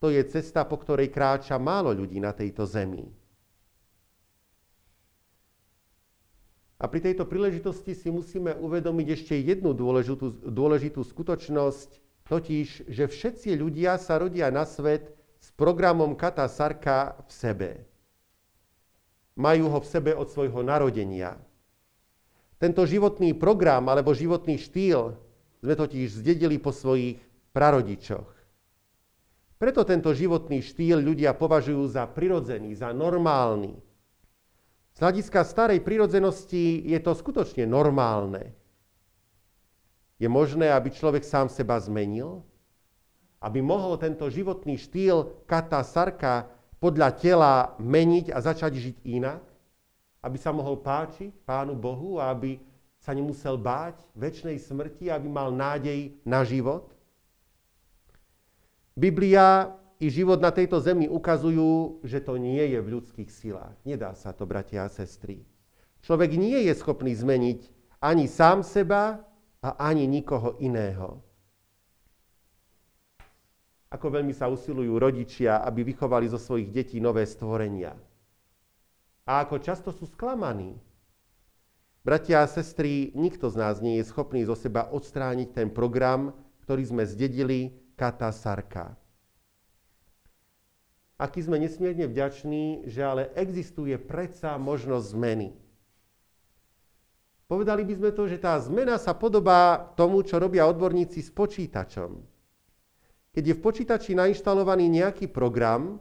to 0.00 0.08
je 0.08 0.24
cesta, 0.24 0.64
po 0.64 0.80
ktorej 0.80 1.12
kráča 1.12 1.60
málo 1.60 1.92
ľudí 1.92 2.16
na 2.16 2.32
tejto 2.32 2.64
zemi. 2.64 3.04
A 6.80 6.88
pri 6.88 7.12
tejto 7.12 7.28
príležitosti 7.28 7.92
si 7.92 8.08
musíme 8.08 8.56
uvedomiť 8.56 9.08
ešte 9.20 9.36
jednu 9.36 9.76
dôležitú, 9.76 10.48
dôležitú 10.48 11.04
skutočnosť, 11.04 12.24
totiž, 12.24 12.88
že 12.88 13.04
všetci 13.04 13.52
ľudia 13.52 14.00
sa 14.00 14.16
rodia 14.16 14.48
na 14.48 14.64
svet 14.64 15.12
s 15.44 15.52
programom 15.52 16.16
Kata 16.16 16.48
Sarka 16.48 17.20
v 17.28 17.32
sebe. 17.36 17.70
Majú 19.34 19.66
ho 19.66 19.78
v 19.82 19.90
sebe 19.90 20.10
od 20.14 20.30
svojho 20.30 20.62
narodenia. 20.62 21.34
Tento 22.62 22.86
životný 22.86 23.34
program 23.34 23.90
alebo 23.90 24.14
životný 24.14 24.56
štýl 24.56 25.18
sme 25.58 25.74
totiž 25.74 26.22
zdedili 26.22 26.56
po 26.62 26.70
svojich 26.70 27.18
prarodičoch. 27.50 28.30
Preto 29.58 29.82
tento 29.82 30.12
životný 30.12 30.60
štýl 30.60 31.00
ľudia 31.00 31.32
považujú 31.34 31.88
za 31.88 32.04
prirodzený, 32.04 32.76
za 32.76 32.92
normálny. 32.92 33.74
Z 34.94 34.98
hľadiska 35.02 35.42
starej 35.42 35.82
prirodzenosti 35.82 36.86
je 36.86 36.98
to 37.02 37.16
skutočne 37.16 37.66
normálne. 37.66 38.54
Je 40.22 40.30
možné, 40.30 40.70
aby 40.70 40.94
človek 40.94 41.26
sám 41.26 41.50
seba 41.50 41.74
zmenil? 41.82 42.46
Aby 43.42 43.60
mohol 43.60 43.98
tento 43.98 44.30
životný 44.30 44.78
štýl 44.78 45.44
kata 45.50 45.82
sarka 45.82 46.46
podľa 46.78 47.10
tela 47.16 47.52
meniť 47.80 48.30
a 48.34 48.38
začať 48.38 48.72
žiť 48.78 48.96
inak? 49.06 49.42
Aby 50.24 50.38
sa 50.40 50.54
mohol 50.56 50.80
páčiť 50.80 51.44
Pánu 51.44 51.76
Bohu 51.76 52.16
a 52.16 52.32
aby 52.32 52.56
sa 52.96 53.12
nemusel 53.12 53.60
báť 53.60 54.00
väčšnej 54.16 54.56
smrti, 54.56 55.12
aby 55.12 55.28
mal 55.28 55.52
nádej 55.52 56.16
na 56.24 56.40
život? 56.40 56.88
Biblia 58.96 59.74
i 59.98 60.06
život 60.06 60.38
na 60.38 60.54
tejto 60.54 60.78
zemi 60.80 61.10
ukazujú, 61.10 62.00
že 62.06 62.22
to 62.22 62.38
nie 62.38 62.62
je 62.62 62.78
v 62.80 62.92
ľudských 62.98 63.30
silách. 63.30 63.74
Nedá 63.82 64.14
sa 64.14 64.30
to, 64.30 64.46
bratia 64.46 64.86
a 64.86 64.92
sestry. 64.92 65.42
Človek 66.04 66.36
nie 66.36 66.68
je 66.68 66.72
schopný 66.76 67.10
zmeniť 67.16 67.68
ani 68.04 68.28
sám 68.28 68.60
seba 68.60 69.24
a 69.64 69.70
ani 69.80 70.04
nikoho 70.04 70.60
iného. 70.60 71.24
Ako 73.94 74.10
veľmi 74.10 74.34
sa 74.34 74.50
usilujú 74.50 74.98
rodičia, 74.98 75.62
aby 75.62 75.86
vychovali 75.86 76.26
zo 76.26 76.42
svojich 76.42 76.74
detí 76.74 76.98
nové 76.98 77.22
stvorenia. 77.22 77.94
A 79.22 79.46
ako 79.46 79.62
často 79.62 79.94
sú 79.94 80.10
sklamaní, 80.10 80.74
Bratia 82.04 82.44
a 82.44 82.46
sestry, 82.46 83.16
nikto 83.16 83.48
z 83.48 83.56
nás 83.56 83.80
nie 83.80 83.96
je 83.96 84.04
schopný 84.04 84.44
zo 84.44 84.52
seba 84.52 84.92
odstrániť 84.92 85.56
ten 85.56 85.68
program, 85.72 86.36
ktorý 86.60 86.84
sme 86.84 87.08
zdedili 87.08 87.72
Kata 87.96 88.28
Sarka. 88.28 88.92
Aký 91.16 91.40
sme 91.40 91.56
nesmierne 91.56 92.04
vďační, 92.04 92.84
že 92.84 93.00
ale 93.00 93.32
existuje 93.32 93.96
predsa 93.96 94.60
možnosť 94.60 95.16
zmeny. 95.16 95.56
Povedali 97.48 97.88
by 97.88 97.94
sme 97.96 98.10
to, 98.12 98.28
že 98.28 98.36
tá 98.36 98.60
zmena 98.60 99.00
sa 99.00 99.16
podobá 99.16 99.88
tomu, 99.96 100.20
čo 100.28 100.36
robia 100.36 100.68
odborníci 100.68 101.24
s 101.24 101.32
počítačom. 101.32 102.33
Keď 103.34 103.44
je 103.50 103.54
v 103.58 103.64
počítači 103.66 104.14
nainštalovaný 104.14 104.86
nejaký 104.86 105.26
program, 105.26 105.98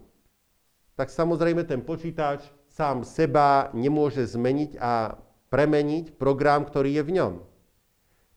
tak 0.94 1.10
samozrejme 1.10 1.66
ten 1.66 1.82
počítač 1.82 2.46
sám 2.70 3.02
seba 3.02 3.74
nemôže 3.74 4.22
zmeniť 4.22 4.78
a 4.78 5.18
premeniť 5.50 6.14
program, 6.14 6.62
ktorý 6.66 7.02
je 7.02 7.04
v 7.06 7.12
ňom. 7.18 7.34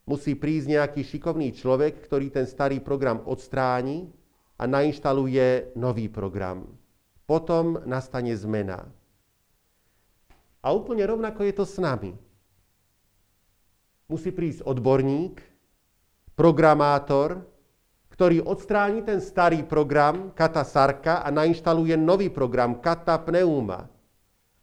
Musí 0.08 0.32
prísť 0.32 0.66
nejaký 0.80 1.00
šikovný 1.04 1.52
človek, 1.52 2.08
ktorý 2.08 2.32
ten 2.32 2.48
starý 2.48 2.80
program 2.80 3.20
odstráni 3.28 4.08
a 4.56 4.64
nainštaluje 4.64 5.76
nový 5.76 6.08
program. 6.08 6.64
Potom 7.28 7.84
nastane 7.84 8.32
zmena. 8.32 8.86
A 10.64 10.72
úplne 10.72 11.04
rovnako 11.04 11.44
je 11.44 11.52
to 11.52 11.64
s 11.68 11.76
nami. 11.76 12.16
Musí 14.06 14.30
prísť 14.30 14.62
odborník, 14.62 15.42
programátor, 16.38 17.42
ktorý 18.16 18.40
odstráni 18.48 19.04
ten 19.04 19.20
starý 19.20 19.60
program 19.60 20.32
Kata 20.32 20.64
Sarka 20.64 21.20
a 21.20 21.28
nainštaluje 21.28 22.00
nový 22.00 22.32
program 22.32 22.80
Kata 22.80 23.20
Pneuma. 23.20 23.92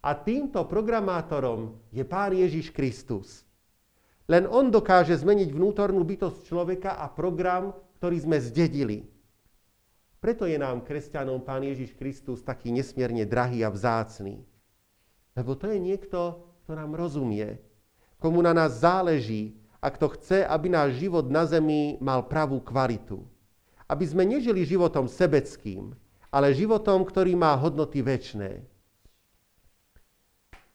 A 0.01 0.11
týmto 0.17 0.65
programátorom 0.65 1.77
je 1.93 2.01
Pán 2.01 2.33
Ježiš 2.33 2.73
Kristus. 2.73 3.45
Len 4.25 4.49
On 4.49 4.73
dokáže 4.73 5.13
zmeniť 5.13 5.53
vnútornú 5.53 6.01
bytosť 6.01 6.49
človeka 6.49 6.97
a 6.97 7.05
program, 7.13 7.77
ktorý 8.01 8.25
sme 8.25 8.41
zdedili. 8.41 9.05
Preto 10.17 10.49
je 10.49 10.57
nám, 10.57 10.81
kresťanom, 10.81 11.45
Pán 11.45 11.61
Ježiš 11.61 11.93
Kristus 11.93 12.41
taký 12.41 12.73
nesmierne 12.73 13.21
drahý 13.21 13.61
a 13.61 13.69
vzácný. 13.69 14.41
Lebo 15.37 15.53
to 15.53 15.69
je 15.69 15.77
niekto, 15.77 16.41
kto 16.65 16.73
nám 16.73 16.97
rozumie, 16.97 17.61
komu 18.17 18.41
na 18.41 18.49
nás 18.49 18.81
záleží 18.81 19.61
a 19.77 19.93
kto 19.93 20.09
chce, 20.17 20.41
aby 20.41 20.73
náš 20.73 20.97
život 20.97 21.29
na 21.29 21.45
zemi 21.45 22.01
mal 22.01 22.25
pravú 22.25 22.57
kvalitu. 22.57 23.29
Aby 23.87 24.05
sme 24.07 24.23
nežili 24.23 24.63
životom 24.63 25.07
sebeckým, 25.11 25.91
ale 26.33 26.55
životom, 26.55 27.05
ktorý 27.05 27.37
má 27.37 27.53
hodnoty 27.59 28.01
väčšie. 28.01 28.65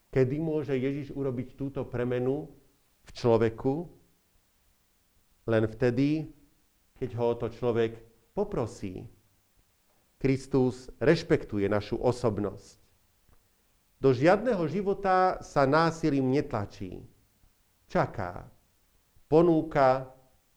Kedy 0.09 0.37
môže 0.41 0.73
Ježiš 0.73 1.13
urobiť 1.13 1.59
túto 1.59 1.85
premenu 1.85 2.49
v 3.05 3.11
človeku? 3.13 3.91
Len 5.49 5.65
vtedy, 5.69 6.33
keď 6.97 7.11
ho 7.17 7.37
to 7.37 7.49
človek 7.53 8.01
poprosí. 8.33 9.05
Kristus 10.19 10.91
rešpektuje 10.99 11.71
našu 11.71 11.99
osobnosť. 12.01 12.79
Do 13.99 14.15
žiadného 14.15 14.63
života 14.71 15.43
sa 15.43 15.67
násilím 15.67 16.31
netlačí. 16.31 17.03
Čaká, 17.91 18.47
ponúka, 19.27 20.11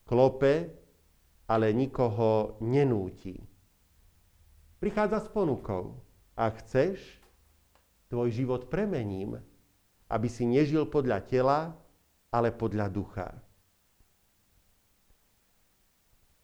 klope, 0.05 0.80
ale 1.51 1.75
nikoho 1.75 2.55
nenúti. 2.63 3.35
Prichádza 4.79 5.19
s 5.19 5.27
ponukou. 5.27 5.99
Ak 6.39 6.63
chceš, 6.63 7.03
tvoj 8.07 8.31
život 8.31 8.71
premením, 8.71 9.35
aby 10.07 10.27
si 10.31 10.47
nežil 10.47 10.87
podľa 10.87 11.19
tela, 11.27 11.75
ale 12.31 12.55
podľa 12.55 12.87
ducha. 12.87 13.27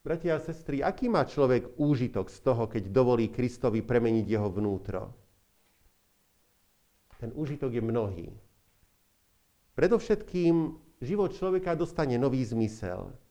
Bratia 0.03 0.35
a 0.35 0.43
sestry, 0.43 0.83
aký 0.83 1.07
má 1.07 1.23
človek 1.23 1.79
úžitok 1.79 2.27
z 2.27 2.39
toho, 2.43 2.67
keď 2.67 2.91
dovolí 2.91 3.31
Kristovi 3.31 3.79
premeniť 3.79 4.27
jeho 4.27 4.51
vnútro? 4.51 5.15
Ten 7.15 7.31
úžitok 7.31 7.75
je 7.75 7.83
mnohý. 7.83 8.27
Predovšetkým 9.75 10.55
život 10.99 11.31
človeka 11.31 11.75
dostane 11.79 12.19
nový 12.19 12.43
zmysel. 12.43 13.26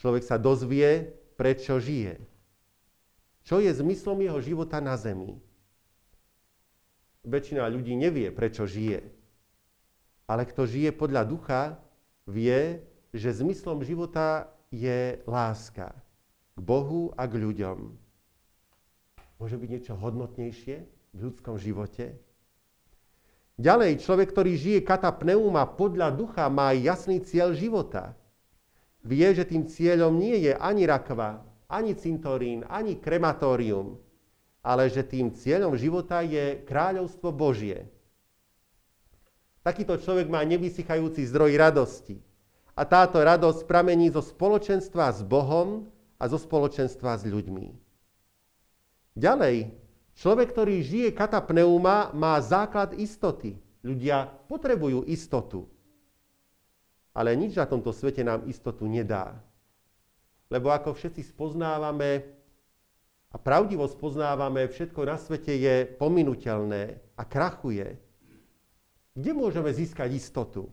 Človek 0.00 0.24
sa 0.24 0.40
dozvie, 0.40 1.12
prečo 1.36 1.76
žije. 1.76 2.16
Čo 3.44 3.60
je 3.60 3.68
zmyslom 3.68 4.24
jeho 4.24 4.40
života 4.40 4.80
na 4.80 4.96
zemi. 4.96 5.36
Väčšina 7.20 7.68
ľudí 7.68 7.92
nevie, 8.00 8.32
prečo 8.32 8.64
žije. 8.64 9.04
Ale 10.24 10.48
kto 10.48 10.64
žije 10.64 10.96
podľa 10.96 11.22
ducha, 11.28 11.62
vie, 12.24 12.80
že 13.12 13.44
zmyslom 13.44 13.84
života 13.84 14.48
je 14.72 15.20
láska 15.28 15.92
k 16.56 16.58
Bohu 16.62 17.12
a 17.18 17.28
k 17.28 17.36
ľuďom. 17.36 17.92
Môže 19.36 19.56
byť 19.56 19.68
niečo 19.68 19.94
hodnotnejšie 20.00 20.76
v 21.12 21.18
ľudskom 21.18 21.60
živote? 21.60 22.16
Ďalej, 23.60 24.00
človek, 24.00 24.32
ktorý 24.32 24.56
žije 24.56 24.80
kata 24.80 25.12
pneuma 25.12 25.68
podľa 25.68 26.08
ducha, 26.16 26.48
má 26.48 26.72
jasný 26.72 27.20
cieľ 27.20 27.52
života. 27.52 28.16
Vie, 29.00 29.28
že 29.32 29.48
tým 29.48 29.64
cieľom 29.64 30.12
nie 30.20 30.36
je 30.44 30.52
ani 30.52 30.84
rakva, 30.84 31.40
ani 31.70 31.96
cintorín, 31.96 32.68
ani 32.68 33.00
krematórium, 33.00 33.96
ale 34.60 34.92
že 34.92 35.00
tým 35.00 35.32
cieľom 35.32 35.72
života 35.80 36.20
je 36.20 36.60
kráľovstvo 36.68 37.32
Božie. 37.32 37.88
Takýto 39.64 39.96
človek 40.00 40.28
má 40.28 40.40
nevysychajúci 40.44 41.24
zdroj 41.28 41.56
radosti. 41.56 42.20
A 42.76 42.88
táto 42.88 43.20
radosť 43.20 43.68
pramení 43.68 44.08
zo 44.08 44.24
spoločenstva 44.24 45.12
s 45.12 45.20
Bohom 45.20 45.92
a 46.16 46.24
zo 46.28 46.40
spoločenstva 46.40 47.16
s 47.20 47.28
ľuďmi. 47.28 47.76
Ďalej, 49.20 49.68
človek, 50.16 50.48
ktorý 50.56 50.80
žije 50.80 51.08
katapneuma, 51.12 52.12
má 52.16 52.40
základ 52.40 52.96
istoty. 52.96 53.60
Ľudia 53.84 54.32
potrebujú 54.48 55.04
istotu. 55.08 55.68
Ale 57.10 57.34
nič 57.34 57.58
na 57.58 57.66
tomto 57.66 57.90
svete 57.90 58.22
nám 58.22 58.46
istotu 58.46 58.86
nedá. 58.86 59.38
Lebo 60.50 60.70
ako 60.70 60.94
všetci 60.94 61.30
spoznávame 61.30 62.26
a 63.30 63.36
pravdivo 63.38 63.86
spoznávame, 63.86 64.66
všetko 64.66 65.00
na 65.06 65.14
svete 65.14 65.54
je 65.54 65.86
pominuteľné 65.86 66.82
a 67.14 67.22
krachuje. 67.22 67.98
Kde 69.14 69.30
môžeme 69.34 69.70
získať 69.70 70.10
istotu? 70.14 70.70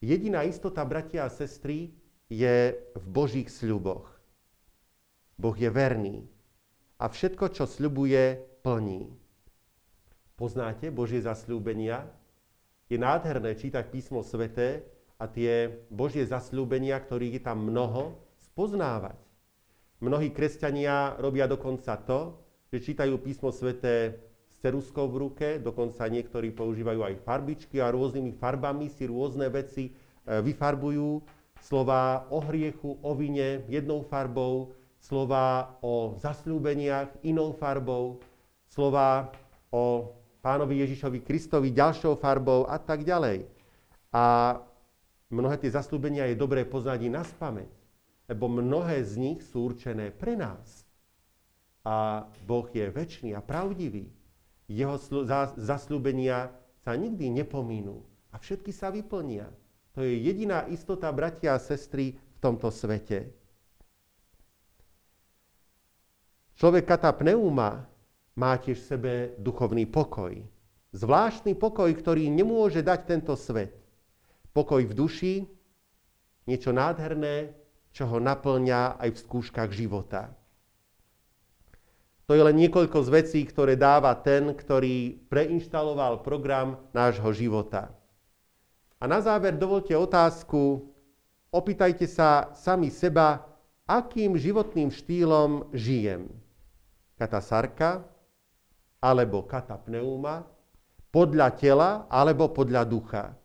Jediná 0.00 0.44
istota, 0.44 0.84
bratia 0.84 1.24
a 1.24 1.32
sestry, 1.32 1.92
je 2.28 2.76
v 2.96 3.04
Božích 3.08 3.52
sľuboch. 3.52 4.08
Boh 5.36 5.56
je 5.56 5.68
verný 5.68 6.24
a 7.00 7.08
všetko, 7.10 7.52
čo 7.52 7.64
sľubuje, 7.68 8.40
plní. 8.64 9.12
Poznáte 10.34 10.88
Božie 10.88 11.20
zasľúbenia? 11.20 12.08
Je 12.88 12.96
nádherné 12.96 13.56
čítať 13.56 13.92
písmo 13.92 14.24
sveté 14.24 14.84
a 15.24 15.32
tie 15.32 15.72
Božie 15.88 16.28
zasľúbenia, 16.28 17.00
ktorých 17.00 17.40
je 17.40 17.42
tam 17.48 17.64
mnoho, 17.64 18.20
spoznávať. 18.52 19.16
Mnohí 20.04 20.28
kresťania 20.36 21.16
robia 21.16 21.48
dokonca 21.48 21.96
to, 21.96 22.36
že 22.68 22.92
čítajú 22.92 23.16
písmo 23.24 23.48
sveté 23.48 24.20
ceruskou 24.60 25.08
v 25.08 25.16
ruke, 25.28 25.48
dokonca 25.64 26.04
niektorí 26.12 26.52
používajú 26.52 27.00
aj 27.00 27.24
farbičky 27.24 27.80
a 27.80 27.88
rôznymi 27.88 28.36
farbami 28.36 28.92
si 28.92 29.08
rôzne 29.08 29.48
veci 29.48 29.88
e, 29.88 29.92
vyfarbujú. 30.44 31.24
Slova 31.64 32.28
o 32.28 32.44
hriechu, 32.44 33.00
o 33.00 33.16
vine 33.16 33.64
jednou 33.72 34.04
farbou, 34.04 34.76
slova 35.00 35.76
o 35.80 36.20
zasľúbeniach 36.20 37.24
inou 37.24 37.56
farbou, 37.56 38.20
slova 38.68 39.32
o 39.72 40.12
pánovi 40.44 40.84
Ježišovi 40.84 41.24
Kristovi 41.24 41.72
ďalšou 41.72 42.20
farbou 42.20 42.68
a 42.68 42.76
tak 42.76 43.08
ďalej. 43.08 43.48
A 44.12 44.60
mnohé 45.34 45.58
tie 45.58 45.74
zasľúbenia 45.74 46.30
je 46.30 46.38
dobré 46.38 46.62
poznať 46.62 46.98
i 47.04 47.10
na 47.10 47.26
spameť, 47.26 47.72
lebo 48.30 48.46
mnohé 48.46 49.02
z 49.02 49.18
nich 49.18 49.40
sú 49.42 49.74
určené 49.74 50.14
pre 50.14 50.38
nás. 50.38 50.86
A 51.84 52.24
Boh 52.46 52.64
je 52.70 52.88
väčší 52.88 53.34
a 53.34 53.44
pravdivý 53.44 54.08
jeho 54.70 54.96
zasľúbenia 55.60 56.48
sa 56.80 56.96
nikdy 56.96 57.28
nepomínú 57.28 58.00
a 58.32 58.40
všetky 58.40 58.72
sa 58.72 58.88
vyplnia. 58.88 59.52
To 59.94 60.02
je 60.02 60.16
jediná 60.24 60.64
istota, 60.72 61.12
bratia 61.12 61.54
a 61.54 61.62
sestry, 61.62 62.16
v 62.16 62.38
tomto 62.40 62.72
svete. 62.72 63.30
Človek 66.56 66.84
kata 66.86 67.12
pneuma 67.14 67.84
má 68.34 68.52
tiež 68.58 68.78
v 68.82 68.88
sebe 68.88 69.12
duchovný 69.38 69.86
pokoj. 69.86 70.34
Zvláštny 70.94 71.58
pokoj, 71.58 71.90
ktorý 71.90 72.30
nemôže 72.30 72.82
dať 72.82 73.00
tento 73.06 73.34
svet. 73.34 73.83
Pokoj 74.54 74.86
v 74.86 74.94
duši, 74.94 75.34
niečo 76.46 76.70
nádherné, 76.70 77.50
čo 77.90 78.06
ho 78.06 78.22
naplňa 78.22 79.02
aj 79.02 79.10
v 79.10 79.22
skúškach 79.26 79.70
života. 79.74 80.30
To 82.24 82.32
je 82.32 82.40
len 82.40 82.56
niekoľko 82.56 83.04
z 83.04 83.08
vecí, 83.10 83.40
ktoré 83.44 83.76
dáva 83.76 84.14
ten, 84.16 84.56
ktorý 84.56 85.26
preinštaloval 85.28 86.24
program 86.24 86.80
nášho 86.96 87.28
života. 87.36 87.92
A 88.96 89.04
na 89.04 89.20
záver 89.20 89.58
dovolte 89.60 89.92
otázku, 89.92 90.88
opýtajte 91.52 92.08
sa 92.08 92.54
sami 92.56 92.88
seba, 92.88 93.44
akým 93.84 94.40
životným 94.40 94.88
štýlom 94.88 95.68
žijem. 95.76 96.32
Kata 97.20 97.44
sarka, 97.44 98.08
alebo 99.04 99.44
kata 99.44 99.76
pneuma, 99.76 100.48
podľa 101.12 101.48
tela 101.52 101.90
alebo 102.08 102.48
podľa 102.48 102.82
ducha. 102.88 103.36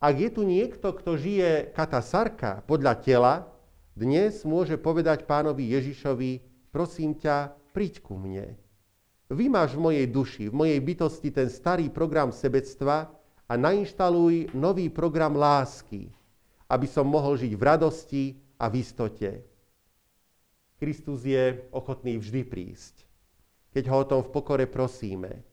Ak 0.00 0.16
je 0.16 0.32
tu 0.32 0.48
niekto, 0.48 0.96
kto 0.96 1.20
žije 1.20 1.76
kata 1.76 2.00
sarka 2.00 2.64
podľa 2.64 3.04
tela, 3.04 3.34
dnes 3.92 4.48
môže 4.48 4.80
povedať 4.80 5.28
pánovi 5.28 5.76
Ježišovi, 5.76 6.40
prosím 6.72 7.12
ťa, 7.20 7.52
príď 7.76 8.00
ku 8.00 8.16
mne. 8.16 8.56
Vymáš 9.28 9.76
v 9.76 9.84
mojej 9.84 10.06
duši, 10.08 10.48
v 10.48 10.56
mojej 10.56 10.80
bytosti 10.80 11.28
ten 11.28 11.52
starý 11.52 11.92
program 11.92 12.32
sebectva 12.32 13.12
a 13.44 13.52
nainštaluj 13.60 14.56
nový 14.56 14.88
program 14.88 15.36
lásky, 15.36 16.08
aby 16.72 16.88
som 16.88 17.04
mohol 17.04 17.36
žiť 17.36 17.52
v 17.52 17.60
radosti 17.60 18.24
a 18.56 18.72
v 18.72 18.80
istote. 18.80 19.44
Kristus 20.80 21.28
je 21.28 21.60
ochotný 21.76 22.16
vždy 22.16 22.48
prísť, 22.48 23.04
keď 23.76 23.84
ho 23.92 23.96
o 24.00 24.08
tom 24.08 24.20
v 24.24 24.32
pokore 24.32 24.64
prosíme. 24.64 25.44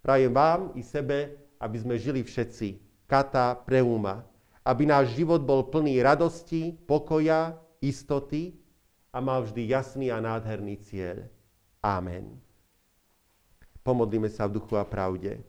Prajem 0.00 0.32
vám 0.32 0.72
i 0.72 0.80
sebe, 0.80 1.36
aby 1.60 1.76
sme 1.76 2.00
žili 2.00 2.24
všetci, 2.24 2.87
kata, 3.08 3.56
preuma, 3.64 4.22
aby 4.60 4.84
náš 4.84 5.16
život 5.16 5.40
bol 5.40 5.64
plný 5.64 6.04
radosti, 6.04 6.76
pokoja, 6.84 7.56
istoty 7.80 8.52
a 9.08 9.18
mal 9.24 9.48
vždy 9.48 9.64
jasný 9.72 10.12
a 10.12 10.20
nádherný 10.20 10.76
cieľ. 10.84 11.24
Amen. 11.80 12.36
Pomodlíme 13.80 14.28
sa 14.28 14.44
v 14.44 14.60
duchu 14.60 14.76
a 14.76 14.84
pravde. 14.84 15.40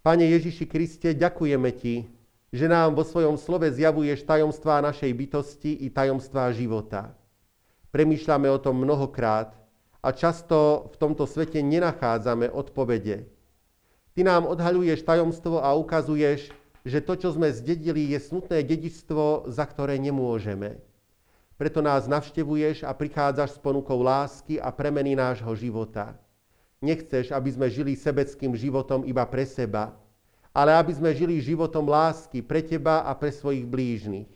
Pane 0.00 0.24
Ježiši 0.30 0.64
Kriste, 0.70 1.10
ďakujeme 1.12 1.74
Ti, 1.74 2.06
že 2.54 2.66
nám 2.70 2.94
vo 2.94 3.02
svojom 3.02 3.34
slove 3.34 3.66
zjavuješ 3.68 4.22
tajomstvá 4.22 4.78
našej 4.80 5.10
bytosti 5.10 5.82
i 5.82 5.90
tajomstvá 5.90 6.54
života. 6.54 7.10
Premýšľame 7.90 8.46
o 8.54 8.58
tom 8.62 8.78
mnohokrát 8.78 9.50
a 9.98 10.08
často 10.14 10.88
v 10.94 10.96
tomto 10.96 11.26
svete 11.26 11.58
nenachádzame 11.58 12.48
odpovede. 12.54 13.39
Ty 14.14 14.20
nám 14.26 14.50
odhaľuješ 14.50 15.06
tajomstvo 15.06 15.62
a 15.62 15.70
ukazuješ, 15.78 16.50
že 16.82 16.98
to, 17.04 17.14
čo 17.14 17.28
sme 17.30 17.52
zdedili, 17.52 18.10
je 18.10 18.18
smutné 18.18 18.64
dedičstvo, 18.64 19.46
za 19.52 19.64
ktoré 19.68 20.00
nemôžeme. 20.00 20.80
Preto 21.60 21.84
nás 21.84 22.08
navštevuješ 22.08 22.88
a 22.88 22.96
prichádzaš 22.96 23.56
s 23.56 23.58
ponukou 23.60 24.00
lásky 24.00 24.56
a 24.56 24.72
premeny 24.72 25.12
nášho 25.12 25.52
života. 25.52 26.16
Nechceš, 26.80 27.36
aby 27.36 27.52
sme 27.52 27.68
žili 27.68 27.92
sebeckým 27.92 28.56
životom 28.56 29.04
iba 29.04 29.28
pre 29.28 29.44
seba, 29.44 29.92
ale 30.56 30.72
aby 30.72 30.96
sme 30.96 31.12
žili 31.12 31.36
životom 31.36 31.84
lásky 31.84 32.40
pre 32.40 32.64
teba 32.64 33.04
a 33.04 33.12
pre 33.12 33.28
svojich 33.28 33.68
blížnych. 33.68 34.32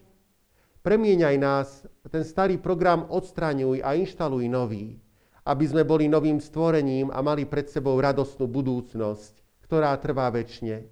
Premieňaj 0.85 1.37
nás, 1.41 1.89
ten 2.13 2.21
starý 2.21 2.61
program 2.61 3.09
odstraňuj 3.09 3.81
a 3.81 3.97
inštaluj 3.97 4.45
nový, 4.45 5.01
aby 5.49 5.65
sme 5.65 5.81
boli 5.81 6.13
novým 6.13 6.37
stvorením 6.37 7.09
a 7.09 7.25
mali 7.25 7.49
pred 7.49 7.73
sebou 7.73 7.97
radostnú 7.97 8.45
budúcnosť, 8.45 9.44
ktorá 9.65 9.97
trvá 9.97 10.29
väčšine. 10.29 10.85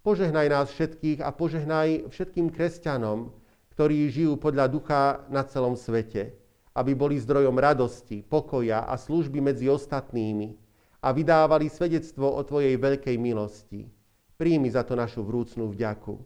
Požehnaj 0.00 0.46
nás 0.50 0.66
všetkých 0.74 1.20
a 1.22 1.30
požehnaj 1.30 2.10
všetkým 2.10 2.50
kresťanom, 2.50 3.30
ktorí 3.76 4.10
žijú 4.10 4.36
podľa 4.36 4.66
ducha 4.68 5.02
na 5.32 5.44
celom 5.46 5.76
svete, 5.76 6.34
aby 6.76 6.92
boli 6.96 7.16
zdrojom 7.20 7.56
radosti, 7.56 8.20
pokoja 8.24 8.84
a 8.84 8.96
služby 8.96 9.40
medzi 9.40 9.68
ostatnými 9.68 10.56
a 11.00 11.12
vydávali 11.16 11.72
svedectvo 11.72 12.28
o 12.28 12.40
Tvojej 12.44 12.76
veľkej 12.76 13.16
milosti. 13.16 13.88
Príjmi 14.36 14.68
za 14.72 14.84
to 14.84 14.96
našu 14.96 15.24
vrúcnú 15.24 15.68
vďaku. 15.72 16.16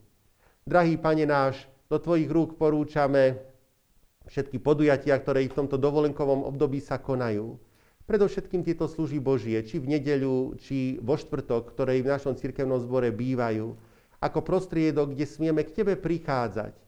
Drahý 0.66 0.98
Pane 0.98 1.26
náš, 1.26 1.66
do 1.90 1.98
Tvojich 1.98 2.30
rúk 2.30 2.58
porúčame 2.58 3.38
všetky 4.26 4.58
podujatia, 4.58 5.18
ktoré 5.20 5.46
v 5.46 5.56
tomto 5.62 5.76
dovolenkovom 5.76 6.46
období 6.46 6.80
sa 6.80 6.98
konajú. 6.98 7.58
Predovšetkým 8.04 8.60
tieto 8.60 8.84
služby 8.84 9.16
Božie, 9.16 9.56
či 9.64 9.80
v 9.80 9.96
nedeľu, 9.96 10.60
či 10.60 11.00
vo 11.00 11.16
štvrtok, 11.16 11.72
ktoré 11.72 12.04
v 12.04 12.12
našom 12.12 12.36
cirkevnom 12.36 12.76
zbore 12.76 13.08
bývajú, 13.08 13.72
ako 14.20 14.40
prostriedok, 14.44 15.16
kde 15.16 15.24
smieme 15.24 15.64
k 15.64 15.72
Tebe 15.72 15.96
prichádzať, 15.96 16.72
e, 16.76 16.80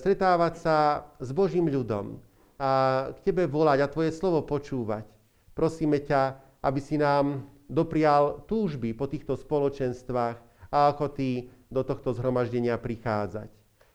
stretávať 0.00 0.54
sa 0.64 0.76
s 1.20 1.32
Božím 1.36 1.68
ľudom 1.68 2.16
a 2.56 2.70
k 3.12 3.28
Tebe 3.28 3.44
volať 3.44 3.78
a 3.84 3.92
Tvoje 3.92 4.16
slovo 4.16 4.40
počúvať. 4.40 5.04
Prosíme 5.52 6.00
ťa, 6.00 6.40
aby 6.64 6.80
si 6.80 6.96
nám 6.96 7.44
doprial 7.68 8.44
túžby 8.48 8.96
po 8.96 9.04
týchto 9.04 9.36
spoločenstvách 9.36 10.36
a 10.72 10.78
ako 10.96 11.12
Ty 11.12 11.28
do 11.68 11.84
tohto 11.84 12.16
zhromaždenia 12.16 12.80
prichádzať. 12.80 13.52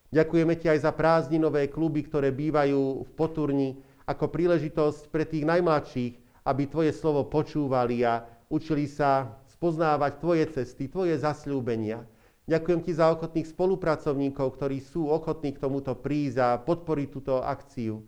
Ďakujeme 0.10 0.54
ti 0.58 0.70
aj 0.70 0.86
za 0.86 0.92
prázdninové 0.94 1.70
kluby, 1.70 2.06
ktoré 2.06 2.30
bývajú 2.30 3.06
v 3.06 3.12
Poturni 3.14 3.78
ako 4.10 4.26
príležitosť 4.30 5.14
pre 5.14 5.22
tých 5.22 5.46
najmladších, 5.46 6.29
aby 6.50 6.66
tvoje 6.66 6.90
slovo 6.98 7.30
počúvali 7.30 8.02
a 8.02 8.26
učili 8.50 8.90
sa 8.90 9.38
spoznávať 9.54 10.12
tvoje 10.18 10.46
cesty, 10.50 10.90
tvoje 10.90 11.14
zasľúbenia. 11.22 12.02
Ďakujem 12.50 12.82
ti 12.82 12.98
za 12.98 13.14
ochotných 13.14 13.46
spolupracovníkov, 13.54 14.58
ktorí 14.58 14.82
sú 14.82 15.06
ochotní 15.06 15.54
k 15.54 15.62
tomuto 15.62 15.94
prísť 15.94 16.38
a 16.42 16.50
podporiť 16.58 17.08
túto 17.14 17.38
akciu. 17.46 18.02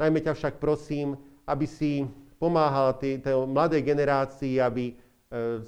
Najmä 0.00 0.24
ťa 0.24 0.32
však 0.32 0.54
prosím, 0.56 1.20
aby 1.44 1.68
si 1.68 2.08
pomáhal 2.40 2.96
tej, 2.96 3.20
tej 3.20 3.36
mladej 3.44 3.84
generácii, 3.84 4.56
aby 4.56 4.84
e, 4.90 4.94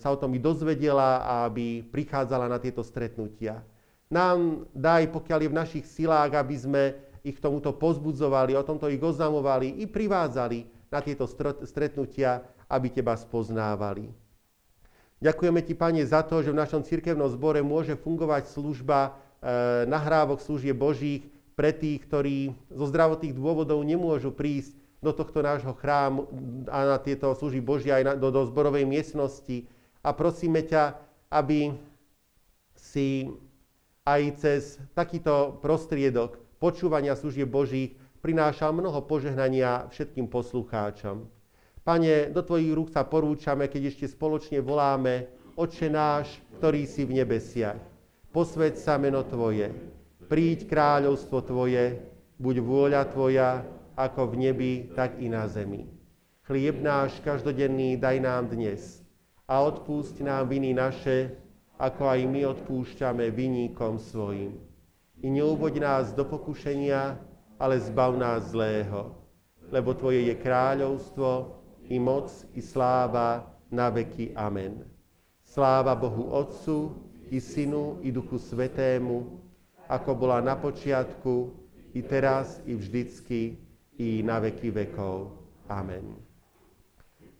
sa 0.00 0.08
o 0.08 0.16
tom 0.16 0.32
i 0.32 0.40
dozvedela 0.40 1.20
a 1.20 1.44
aby 1.44 1.84
prichádzala 1.84 2.48
na 2.48 2.56
tieto 2.56 2.80
stretnutia. 2.80 3.60
Nám 4.08 4.64
daj, 4.72 5.12
pokiaľ 5.12 5.38
je 5.44 5.52
v 5.52 5.60
našich 5.60 5.84
silách, 5.84 6.32
aby 6.32 6.56
sme 6.56 6.82
ich 7.20 7.36
tomuto 7.36 7.76
pozbudzovali, 7.76 8.56
o 8.56 8.64
tomto 8.64 8.88
ich 8.88 9.00
oznamovali 9.00 9.80
i 9.80 9.84
privádzali 9.84 10.73
na 10.94 11.02
tieto 11.02 11.26
stretnutia, 11.66 12.46
aby 12.70 12.86
teba 12.86 13.18
spoznávali. 13.18 14.14
Ďakujeme 15.18 15.60
ti, 15.66 15.74
Pane, 15.74 16.06
za 16.06 16.22
to, 16.22 16.38
že 16.38 16.54
v 16.54 16.60
našom 16.62 16.86
cirkevnom 16.86 17.26
zbore 17.34 17.58
môže 17.66 17.98
fungovať 17.98 18.54
služba 18.54 19.10
e, 19.10 19.10
nahrávok 19.90 20.38
služie 20.38 20.70
Božích 20.70 21.26
pre 21.58 21.74
tých, 21.74 22.06
ktorí 22.06 22.54
zo 22.70 22.86
zdravotných 22.86 23.34
dôvodov 23.34 23.82
nemôžu 23.82 24.30
prísť 24.30 24.78
do 25.02 25.10
tohto 25.10 25.42
nášho 25.42 25.74
chrámu 25.74 26.30
a 26.70 26.96
na 26.96 26.98
tieto 27.02 27.34
služby 27.34 27.60
Božie 27.64 27.90
aj 27.90 28.04
na, 28.04 28.12
do, 28.14 28.30
do 28.30 28.46
zborovej 28.46 28.86
miestnosti. 28.86 29.66
A 30.04 30.12
prosíme 30.12 30.62
ťa, 30.62 30.96
aby 31.32 31.74
si 32.76 33.32
aj 34.04 34.22
cez 34.38 34.62
takýto 34.92 35.56
prostriedok 35.64 36.36
počúvania 36.60 37.16
služieb 37.16 37.48
Božích 37.48 37.96
prinášal 38.24 38.72
mnoho 38.72 39.04
požehnania 39.04 39.84
všetkým 39.92 40.32
poslucháčom. 40.32 41.28
Pane, 41.84 42.32
do 42.32 42.40
Tvojich 42.40 42.72
rúk 42.72 42.88
sa 42.88 43.04
porúčame, 43.04 43.68
keď 43.68 43.92
ešte 43.92 44.08
spoločne 44.08 44.64
voláme 44.64 45.28
Oče 45.60 45.92
náš, 45.92 46.40
ktorý 46.56 46.88
si 46.88 47.04
v 47.04 47.20
nebesiach. 47.20 47.76
Posveď 48.32 48.80
sa 48.80 48.96
meno 48.96 49.20
Tvoje. 49.28 49.68
Príď 50.24 50.64
kráľovstvo 50.64 51.44
Tvoje, 51.44 52.00
buď 52.40 52.64
vôľa 52.64 53.02
Tvoja, 53.12 53.60
ako 53.92 54.32
v 54.32 54.48
nebi, 54.48 54.72
tak 54.96 55.20
i 55.20 55.28
na 55.28 55.44
zemi. 55.44 55.84
Chlieb 56.48 56.80
náš 56.80 57.20
každodenný 57.20 58.00
daj 58.00 58.24
nám 58.24 58.48
dnes 58.48 59.04
a 59.44 59.60
odpúšť 59.60 60.24
nám 60.24 60.48
viny 60.48 60.72
naše, 60.72 61.36
ako 61.76 62.08
aj 62.08 62.20
my 62.24 62.40
odpúšťame 62.56 63.28
viníkom 63.28 64.00
svojim. 64.00 64.56
I 65.20 65.28
neuvoď 65.28 65.74
nás 65.84 66.16
do 66.16 66.24
pokušenia, 66.24 67.20
ale 67.58 67.80
zbav 67.80 68.16
nás 68.18 68.50
zlého, 68.50 69.14
lebo 69.70 69.94
Tvoje 69.94 70.26
je 70.28 70.34
kráľovstvo, 70.34 71.60
i 71.88 72.00
moc, 72.00 72.32
i 72.56 72.64
sláva 72.64 73.44
na 73.68 73.92
veky. 73.92 74.32
Amen. 74.32 74.88
Sláva 75.44 75.92
Bohu 75.92 76.32
Otcu, 76.32 76.96
i 77.28 77.40
Synu, 77.40 78.00
i 78.00 78.08
Duchu 78.08 78.40
Svetému, 78.40 79.40
ako 79.88 80.10
bola 80.16 80.40
na 80.40 80.56
počiatku, 80.56 81.52
i 81.92 82.00
teraz, 82.00 82.58
i 82.64 82.74
vždycky, 82.74 83.60
i 84.00 84.24
na 84.24 84.40
veky 84.40 84.72
vekov. 84.72 85.30
Amen. 85.68 86.16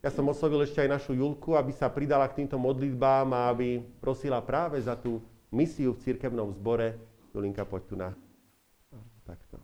Ja 0.05 0.13
som 0.13 0.29
oslovil 0.29 0.69
ešte 0.69 0.85
aj 0.85 1.01
našu 1.01 1.17
Julku, 1.17 1.57
aby 1.57 1.73
sa 1.73 1.89
pridala 1.89 2.29
k 2.29 2.45
týmto 2.45 2.61
modlitbám 2.61 3.33
a 3.33 3.49
aby 3.49 3.81
prosila 4.05 4.45
práve 4.45 4.77
za 4.77 4.93
tú 4.93 5.25
misiu 5.49 5.97
v 5.97 6.03
cirkevnom 6.05 6.53
zbore. 6.53 7.01
Julinka, 7.33 7.65
poď 7.65 7.83
tu 7.89 7.95
na... 7.97 8.13
Takto. 9.25 9.57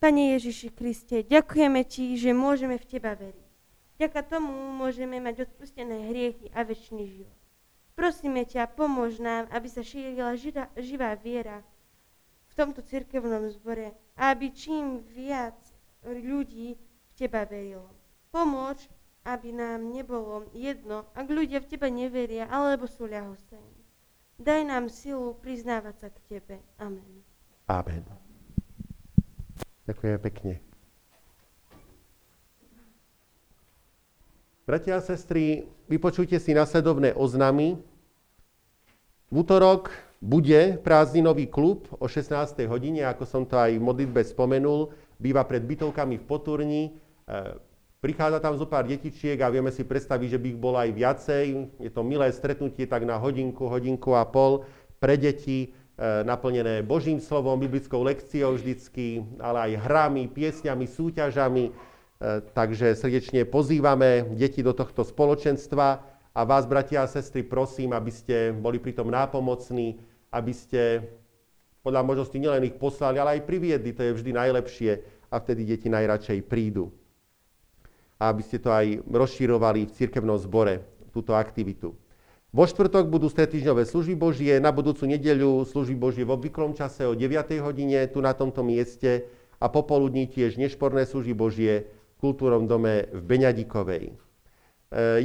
Pane 0.00 0.36
Ježiši 0.36 0.68
Kriste, 0.72 1.24
ďakujeme 1.24 1.80
Ti, 1.84 2.16
že 2.20 2.36
môžeme 2.36 2.76
v 2.76 2.84
Teba 2.84 3.16
veriť. 3.16 3.48
Ďaka 3.96 4.20
tomu 4.26 4.52
môžeme 4.76 5.16
mať 5.22 5.48
odpustené 5.48 6.12
hriechy 6.12 6.52
a 6.52 6.60
väčší 6.60 7.04
život. 7.08 7.40
Prosíme 7.94 8.42
ťa, 8.42 8.68
pomôž 8.74 9.22
nám, 9.22 9.46
aby 9.54 9.70
sa 9.70 9.80
šírila 9.80 10.34
živá, 10.34 10.66
živá 10.74 11.14
viera 11.14 11.62
v 12.50 12.52
tomto 12.58 12.82
cirkevnom 12.82 13.48
zbore 13.54 13.94
a 14.18 14.34
aby 14.34 14.50
čím 14.50 15.00
viac 15.08 15.56
ľudí 16.04 16.76
v 16.76 17.12
Teba 17.16 17.48
verilo. 17.48 17.88
Pomôž, 18.28 18.92
aby 19.24 19.56
nám 19.56 19.88
nebolo 19.88 20.44
jedno, 20.52 21.08
ak 21.16 21.32
ľudia 21.32 21.64
v 21.64 21.70
Teba 21.70 21.88
neveria 21.88 22.44
alebo 22.52 22.84
sú 22.84 23.08
ľahostajní. 23.08 23.80
Daj 24.36 24.68
nám 24.68 24.92
silu 24.92 25.32
priznávať 25.40 25.94
sa 25.96 26.08
k 26.12 26.18
Tebe. 26.28 26.60
Amen. 26.76 27.23
Amen. 27.64 28.04
Ďakujem 29.88 30.18
pekne. 30.20 30.52
Bratia 34.64 34.96
a 34.96 35.04
sestry, 35.04 35.68
vypočujte 35.88 36.40
si 36.40 36.56
nasledovné 36.56 37.12
oznamy. 37.12 37.76
V 39.28 39.34
útorok 39.36 39.92
bude 40.24 40.80
prázdninový 40.80 41.48
klub 41.48 41.88
o 42.00 42.08
16. 42.08 42.64
hodine, 42.64 43.04
ako 43.04 43.24
som 43.28 43.44
to 43.44 43.60
aj 43.60 43.76
v 43.76 43.84
modlitbe 43.84 44.24
spomenul, 44.24 44.92
býva 45.20 45.44
pred 45.44 45.60
bytovkami 45.64 46.16
v 46.16 46.24
Poturni. 46.24 46.82
E, 47.28 47.60
Prichádza 48.04 48.36
tam 48.36 48.52
zo 48.60 48.68
pár 48.68 48.84
detičiek 48.84 49.40
a 49.40 49.48
vieme 49.48 49.72
si 49.72 49.80
predstaviť, 49.80 50.36
že 50.36 50.40
by 50.40 50.46
ich 50.52 50.60
bolo 50.60 50.76
aj 50.76 50.92
viacej. 50.92 51.44
Je 51.80 51.88
to 51.88 52.04
milé 52.04 52.28
stretnutie 52.36 52.84
tak 52.84 53.08
na 53.08 53.16
hodinku, 53.16 53.64
hodinku 53.64 54.12
a 54.12 54.28
pol 54.28 54.68
pre 55.00 55.16
deti, 55.16 55.72
naplnené 55.98 56.82
Božím 56.82 57.22
slovom, 57.22 57.60
biblickou 57.60 58.02
lekciou 58.02 58.58
vždycky, 58.58 59.22
ale 59.38 59.70
aj 59.70 59.82
hrami, 59.86 60.26
piesňami, 60.26 60.90
súťažami. 60.90 61.64
E, 61.70 61.72
takže 62.50 62.98
srdečne 62.98 63.46
pozývame 63.46 64.34
deti 64.34 64.58
do 64.58 64.74
tohto 64.74 65.06
spoločenstva 65.06 65.86
a 66.34 66.40
vás, 66.42 66.66
bratia 66.66 67.06
a 67.06 67.10
sestry, 67.10 67.46
prosím, 67.46 67.94
aby 67.94 68.10
ste 68.10 68.50
boli 68.50 68.82
pritom 68.82 69.06
nápomocní, 69.06 70.02
aby 70.34 70.50
ste 70.50 71.06
podľa 71.86 72.02
možnosti 72.02 72.34
nielen 72.34 72.66
ich 72.66 72.74
poslali, 72.74 73.22
ale 73.22 73.38
aj 73.38 73.46
priviedli, 73.46 73.94
to 73.94 74.02
je 74.02 74.16
vždy 74.18 74.30
najlepšie 74.34 74.90
a 75.30 75.38
vtedy 75.38 75.62
deti 75.62 75.86
najradšej 75.86 76.42
prídu 76.50 76.90
a 78.18 78.30
aby 78.30 78.42
ste 78.46 78.62
to 78.62 78.70
aj 78.70 79.02
rozširovali 79.04 79.84
v 79.84 79.94
cirkevnom 79.94 80.38
zbore, 80.38 80.80
túto 81.10 81.34
aktivitu. 81.34 81.94
Vo 82.54 82.70
štvrtok 82.70 83.10
budú 83.10 83.26
stretýždňové 83.26 83.82
služby 83.82 84.14
Božie, 84.14 84.62
na 84.62 84.70
budúcu 84.70 85.10
nedeľu 85.10 85.66
služby 85.66 85.98
Božie 85.98 86.22
v 86.22 86.38
obvyklom 86.38 86.70
čase 86.70 87.02
o 87.02 87.10
9. 87.10 87.34
hodine 87.58 88.06
tu 88.06 88.22
na 88.22 88.30
tomto 88.30 88.62
mieste 88.62 89.26
a 89.58 89.66
popoludní 89.66 90.30
tiež 90.30 90.54
nešporné 90.54 91.02
služby 91.02 91.34
Božie 91.34 91.90
kultúrom 92.22 92.70
dome 92.70 93.10
v 93.10 93.20
Beňadikovej. 93.26 94.04
E, 94.06 94.14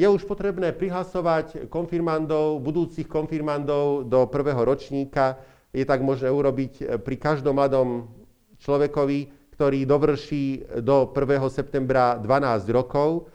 je 0.01 0.07
už 0.09 0.25
potrebné 0.25 0.73
prihlasovať 0.73 1.69
konfirmandov, 1.69 2.65
budúcich 2.65 3.05
konfirmandov 3.05 4.09
do 4.09 4.25
prvého 4.25 4.65
ročníka. 4.65 5.37
Je 5.69 5.85
tak 5.85 6.01
možné 6.01 6.33
urobiť 6.33 7.05
pri 7.05 7.15
každom 7.21 7.61
mladom 7.61 8.09
človekovi, 8.57 9.53
ktorý 9.53 9.85
dovrší 9.85 10.65
do 10.81 11.13
1. 11.13 11.45
septembra 11.53 12.17
12 12.17 12.73
rokov. 12.73 13.29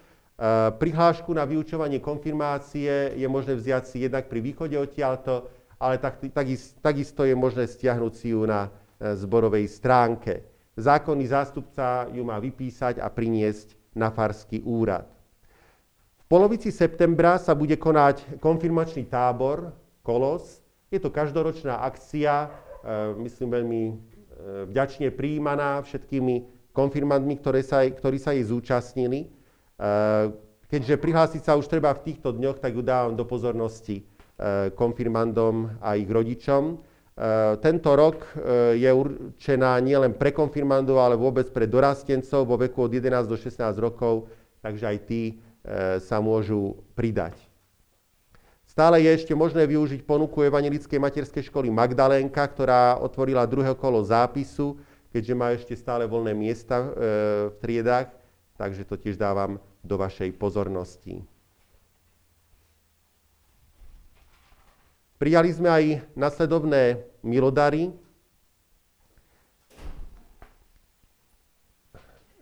Prihlášku 0.79 1.33
na 1.33 1.49
vyučovanie 1.49 2.05
konfirmácie 2.05 3.17
je 3.17 3.29
možné 3.31 3.57
vziať 3.57 3.85
si 3.89 3.97
jednak 4.05 4.29
pri 4.29 4.45
východe 4.45 4.77
odtiaľto, 4.77 5.49
ale 5.81 5.97
tak, 5.97 6.21
takisto 6.85 7.25
je 7.25 7.33
možné 7.33 7.65
stiahnuť 7.65 8.13
si 8.13 8.37
ju 8.37 8.45
na 8.45 8.69
e, 8.69 9.17
zborovej 9.17 9.65
stránke. 9.73 10.45
Zákonný 10.77 11.33
zástupca 11.33 12.13
ju 12.13 12.21
má 12.29 12.37
vypísať 12.43 13.01
a 13.01 13.09
priniesť 13.09 13.73
na 13.97 14.13
farský 14.13 14.61
úrad. 14.67 15.09
V 16.21 16.25
polovici 16.29 16.69
septembra 16.69 17.41
sa 17.41 17.57
bude 17.57 17.81
konať 17.81 18.41
konfirmačný 18.43 19.09
tábor 19.09 19.73
Kolos. 20.05 20.61
Je 20.93 21.01
to 21.01 21.09
každoročná 21.09 21.81
akcia, 21.89 22.33
e, 22.45 22.49
myslím 23.25 23.49
veľmi 23.49 23.83
e, 23.89 23.93
vďačne 24.69 25.09
prijímaná 25.09 25.81
všetkými 25.81 26.69
konfirmantmi, 26.77 27.41
ktoré 27.41 27.65
sa, 27.65 27.81
ktorí 27.87 28.21
sa 28.21 28.37
jej 28.37 28.45
zúčastnili. 28.45 29.44
E, 29.75 29.91
keďže 30.69 31.01
prihlásiť 31.01 31.43
sa 31.43 31.59
už 31.59 31.67
treba 31.67 31.91
v 31.95 32.05
týchto 32.13 32.35
dňoch, 32.35 32.63
tak 32.63 32.75
ju 32.75 32.83
dávam 32.83 33.15
do 33.15 33.27
pozornosti 33.27 34.07
konfirmandom 34.75 35.79
a 35.79 35.95
ich 35.95 36.11
rodičom. 36.11 36.83
Eh, 37.15 37.55
tento 37.63 37.95
rok 37.95 38.27
eh, 38.35 38.75
je 38.75 38.91
určená 38.91 39.79
nielen 39.79 40.19
pre 40.19 40.35
konfirmandov, 40.35 40.99
ale 40.99 41.15
vôbec 41.15 41.47
pre 41.55 41.63
dorastencov 41.63 42.43
vo 42.43 42.59
veku 42.59 42.91
od 42.91 42.91
11 42.91 43.31
do 43.31 43.39
16 43.39 43.55
rokov, 43.79 44.27
takže 44.59 44.83
aj 44.83 44.99
tí 45.07 45.39
eh, 45.39 46.03
sa 46.03 46.19
môžu 46.19 46.75
pridať. 46.99 47.39
Stále 48.67 48.99
je 49.07 49.15
ešte 49.15 49.31
možné 49.31 49.63
využiť 49.63 50.03
ponuku 50.03 50.43
Evangelickej 50.43 50.99
materskej 50.99 51.47
školy 51.47 51.71
Magdalénka, 51.71 52.43
ktorá 52.51 52.99
otvorila 52.99 53.47
druhé 53.47 53.71
kolo 53.79 54.03
zápisu, 54.03 54.75
keďže 55.15 55.35
má 55.39 55.55
ešte 55.55 55.79
stále 55.79 56.11
voľné 56.11 56.35
miesta 56.35 56.91
v 57.55 57.55
triedách, 57.63 58.11
takže 58.55 58.87
to 58.87 58.95
tiež 58.95 59.19
dávam 59.19 59.59
do 59.83 59.99
vašej 59.99 60.35
pozornosti. 60.39 61.27
Prijali 65.19 65.51
sme 65.55 65.71
aj 65.71 65.85
nasledovné 66.19 67.01
milodary. 67.25 67.95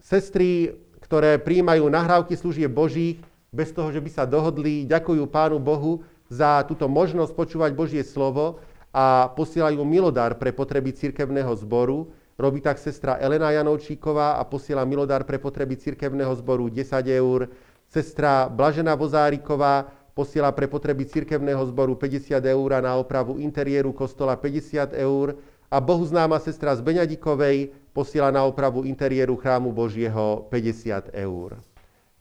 Sestry, 0.03 0.77
ktoré 1.05 1.39
príjmajú 1.39 1.87
nahrávky 1.87 2.35
služieb 2.35 2.73
Božích, 2.73 3.21
bez 3.53 3.69
toho, 3.71 3.93
že 3.93 4.01
by 4.01 4.11
sa 4.11 4.25
dohodli, 4.25 4.89
ďakujú 4.89 5.29
Pánu 5.29 5.61
Bohu 5.61 6.01
za 6.33 6.65
túto 6.65 6.89
možnosť 6.89 7.37
počúvať 7.37 7.71
Božie 7.77 8.01
slovo 8.01 8.65
a 8.89 9.29
posielajú 9.37 9.85
milodár 9.85 10.41
pre 10.41 10.57
potreby 10.57 10.97
cirkevného 10.97 11.53
zboru. 11.61 12.09
Robí 12.43 12.59
tak 12.59 12.82
sestra 12.82 13.22
Elena 13.22 13.55
Janovčíková 13.55 14.34
a 14.34 14.43
posiela 14.43 14.82
milodár 14.82 15.22
pre 15.22 15.38
potreby 15.38 15.78
cirkevného 15.78 16.34
zboru 16.43 16.66
10 16.66 17.07
eur. 17.07 17.47
Sestra 17.86 18.51
Blažena 18.51 18.99
Vozáriková 18.99 19.86
posiela 20.11 20.51
pre 20.51 20.66
potreby 20.66 21.07
cirkevného 21.07 21.62
zboru 21.70 21.95
50 21.95 22.43
eur 22.43 22.68
a 22.74 22.82
na 22.82 22.99
opravu 22.99 23.38
interiéru 23.38 23.95
kostola 23.95 24.34
50 24.34 24.90
eur 24.90 25.38
a 25.70 25.78
bohuznáma 25.78 26.43
sestra 26.43 26.74
z 26.74 26.82
Beňadikovej 26.82 27.70
posiela 27.95 28.34
na 28.34 28.43
opravu 28.43 28.82
interiéru 28.82 29.38
chrámu 29.38 29.70
Božieho 29.70 30.51
50 30.51 31.14
eur. 31.14 31.62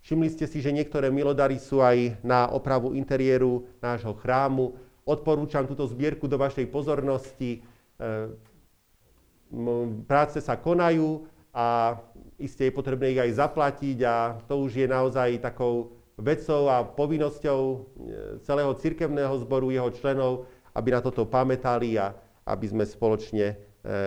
Všimli 0.05 0.29
ste 0.29 0.45
si, 0.45 0.61
že 0.61 0.69
niektoré 0.69 1.09
milodary 1.09 1.57
sú 1.57 1.81
aj 1.81 2.21
na 2.21 2.45
opravu 2.45 2.93
interiéru 2.93 3.65
nášho 3.81 4.13
chrámu. 4.21 4.77
Odporúčam 5.01 5.65
túto 5.65 5.89
zbierku 5.89 6.29
do 6.29 6.37
vašej 6.37 6.69
pozornosti. 6.69 7.65
Práce 10.07 10.39
sa 10.39 10.55
konajú 10.55 11.27
a 11.51 11.99
iste 12.39 12.63
je 12.63 12.73
potrebné 12.73 13.11
ich 13.11 13.21
aj 13.21 13.43
zaplatiť 13.43 13.97
a 14.07 14.39
to 14.47 14.63
už 14.63 14.71
je 14.79 14.87
naozaj 14.87 15.43
takou 15.43 15.91
vecou 16.15 16.71
a 16.71 16.85
povinnosťou 16.85 17.61
e, 17.61 17.77
celého 18.45 18.71
cirkevného 18.77 19.35
zboru, 19.43 19.73
jeho 19.73 19.89
členov, 19.91 20.47
aby 20.71 20.95
na 20.95 21.01
toto 21.03 21.27
pamätali 21.27 21.99
a 21.99 22.15
aby 22.47 22.65
sme 22.71 22.83
spoločne 22.87 23.45
e, 23.51 23.55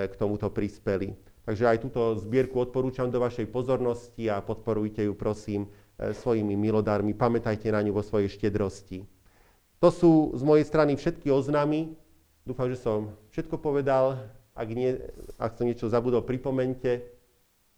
k 0.09 0.14
tomuto 0.16 0.49
prispeli. 0.49 1.12
Takže 1.45 1.68
aj 1.68 1.78
túto 1.84 2.16
zbierku 2.16 2.57
odporúčam 2.57 3.12
do 3.12 3.20
vašej 3.20 3.53
pozornosti 3.53 4.32
a 4.32 4.40
podporujte 4.40 5.05
ju 5.05 5.12
prosím 5.12 5.68
e, 5.68 6.16
svojimi 6.16 6.57
milodármi. 6.57 7.12
Pamätajte 7.12 7.68
na 7.68 7.84
ňu 7.84 7.92
vo 7.92 8.03
svojej 8.07 8.32
štedrosti. 8.32 9.05
To 9.84 9.92
sú 9.92 10.32
z 10.32 10.40
mojej 10.40 10.64
strany 10.64 10.97
všetky 10.97 11.28
oznámy. 11.28 11.92
Dúfam, 12.49 12.72
že 12.72 12.80
som 12.80 13.12
všetko 13.36 13.61
povedal. 13.61 14.16
Ak, 14.55 14.70
nie, 14.70 14.94
ak 15.34 15.59
som 15.59 15.66
niečo 15.66 15.90
zabudol, 15.90 16.22
pripomente. 16.22 17.02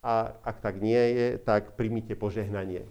A 0.04 0.36
ak 0.44 0.60
tak 0.60 0.78
nie 0.78 1.00
je, 1.16 1.28
tak 1.40 1.74
primite 1.74 2.12
požehnanie. 2.14 2.86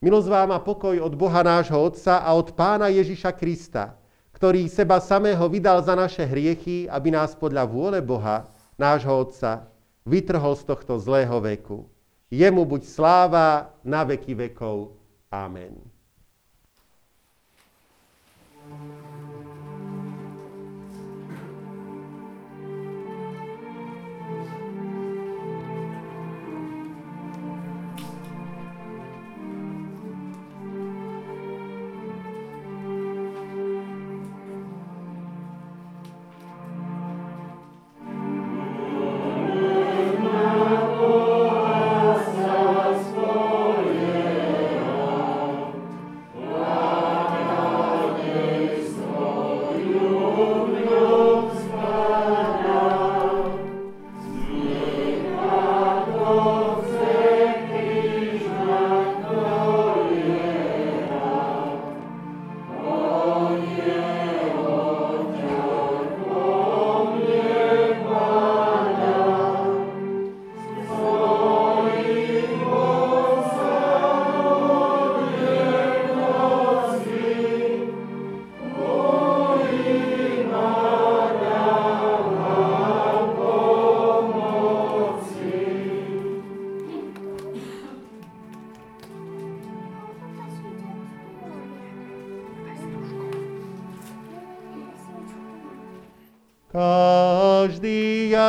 Milosť 0.00 0.28
vám 0.32 0.50
a 0.56 0.58
pokoj 0.60 0.96
od 0.96 1.12
Boha 1.12 1.44
nášho 1.44 1.76
Otca 1.76 2.24
a 2.24 2.32
od 2.32 2.56
Pána 2.56 2.88
Ježiša 2.88 3.36
Krista, 3.36 4.00
ktorý 4.32 4.64
seba 4.64 4.96
samého 4.96 5.44
vydal 5.44 5.84
za 5.84 5.92
naše 5.92 6.24
hriechy, 6.24 6.88
aby 6.88 7.12
nás 7.12 7.36
podľa 7.36 7.68
vôle 7.68 8.00
Boha, 8.00 8.48
nášho 8.80 9.12
Otca, 9.12 9.68
vytrhol 10.08 10.56
z 10.56 10.64
tohto 10.64 10.96
zlého 10.96 11.36
veku. 11.44 11.84
Jemu 12.32 12.64
buď 12.64 12.82
sláva 12.88 13.76
na 13.84 14.00
veky 14.08 14.32
vekov. 14.32 14.96
Amen. 15.28 15.89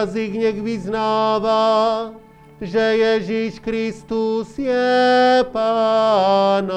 Jazyk 0.01 0.33
nech 0.33 0.57
vyznáva, 0.61 2.09
že 2.61 2.81
Ježíš 2.81 3.61
Kristus 3.61 4.49
je 4.57 5.45
Pánom. 5.53 6.71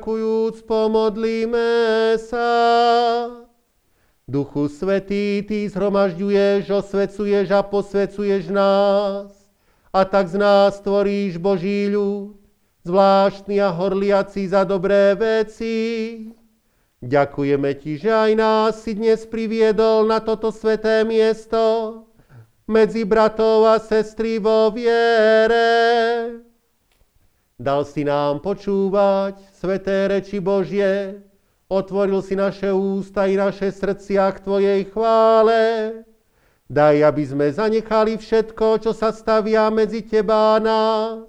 Nášmu 0.00 0.10
poďakujúc, 0.10 0.62
pomodlíme 0.66 2.16
sa. 2.18 2.48
Duchu 4.28 4.68
Svetý, 4.68 5.42
Ty 5.42 5.68
zhromažďuješ, 5.68 6.70
osvecuješ 6.70 7.50
a 7.50 7.62
posvecuješ 7.62 8.48
nás. 8.48 9.30
A 9.92 10.04
tak 10.04 10.28
z 10.28 10.38
nás 10.38 10.78
tvoríš 10.80 11.38
Boží 11.38 11.90
ľud, 11.90 12.38
zvláštny 12.86 13.58
a 13.58 13.74
horliaci 13.74 14.46
za 14.46 14.62
dobré 14.62 15.18
veci. 15.18 16.30
Ďakujeme 17.02 17.74
Ti, 17.74 17.92
že 17.98 18.10
aj 18.14 18.32
nás 18.38 18.72
si 18.86 18.94
dnes 18.94 19.26
priviedol 19.26 20.06
na 20.06 20.22
toto 20.22 20.54
sveté 20.54 21.02
miesto, 21.02 22.06
medzi 22.70 23.02
bratov 23.02 23.66
a 23.66 23.82
sestry 23.82 24.38
vo 24.38 24.70
viere. 24.70 26.49
Dal 27.60 27.84
si 27.84 28.08
nám 28.08 28.40
počúvať 28.40 29.36
sveté 29.52 30.08
reči 30.08 30.40
Božie, 30.40 31.20
otvoril 31.68 32.24
si 32.24 32.32
naše 32.32 32.72
ústa 32.72 33.28
i 33.28 33.36
naše 33.36 33.68
srdcia 33.68 34.32
k 34.32 34.38
Tvojej 34.40 34.80
chvále. 34.88 35.60
Daj, 36.72 37.04
aby 37.04 37.20
sme 37.20 37.52
zanechali 37.52 38.16
všetko, 38.16 38.80
čo 38.80 38.96
sa 38.96 39.12
stavia 39.12 39.68
medzi 39.68 40.00
Teba 40.00 40.56
a 40.56 40.62
nás, 40.64 41.28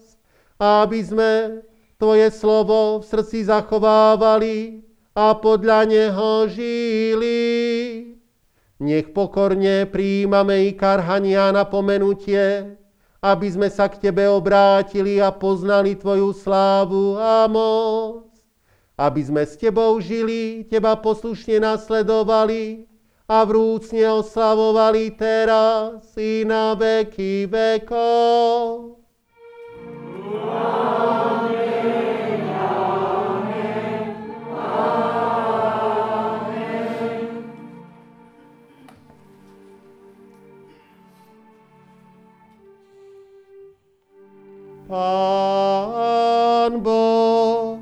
aby 0.56 1.04
sme 1.04 1.32
Tvoje 2.00 2.32
slovo 2.32 3.04
v 3.04 3.12
srdci 3.12 3.44
zachovávali 3.52 4.88
a 5.12 5.36
podľa 5.36 5.84
neho 5.84 6.48
žili. 6.48 7.44
Nech 8.80 9.12
pokorne 9.12 9.84
príjmame 9.84 10.64
i 10.64 10.80
karhania 10.80 11.52
na 11.52 11.68
pomenutie, 11.68 12.80
aby 13.22 13.48
sme 13.54 13.70
sa 13.70 13.86
k 13.86 14.02
Tebe 14.10 14.26
obrátili 14.26 15.22
a 15.22 15.30
poznali 15.30 15.94
Tvoju 15.94 16.34
slávu 16.34 17.22
a 17.22 17.46
moc. 17.46 18.34
Aby 18.98 19.22
sme 19.22 19.46
s 19.46 19.54
Tebou 19.62 20.02
žili, 20.02 20.66
Teba 20.66 20.98
poslušne 20.98 21.62
nasledovali 21.62 22.90
a 23.30 23.46
vrúcne 23.46 24.10
oslavovali 24.10 25.14
teraz 25.14 26.04
i 26.18 26.42
na 26.44 26.74
veky 26.74 27.46
vekov. 27.46 28.98
Amen, 30.42 31.41
Pán 44.92 46.84
Boh, 46.84 47.80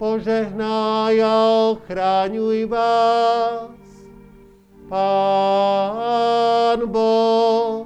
požehnaj 0.00 1.20
a 1.20 1.36
ochraňuj 1.76 2.72
vás. 2.72 3.76
Pán 4.88 6.88
Boh, 6.88 7.84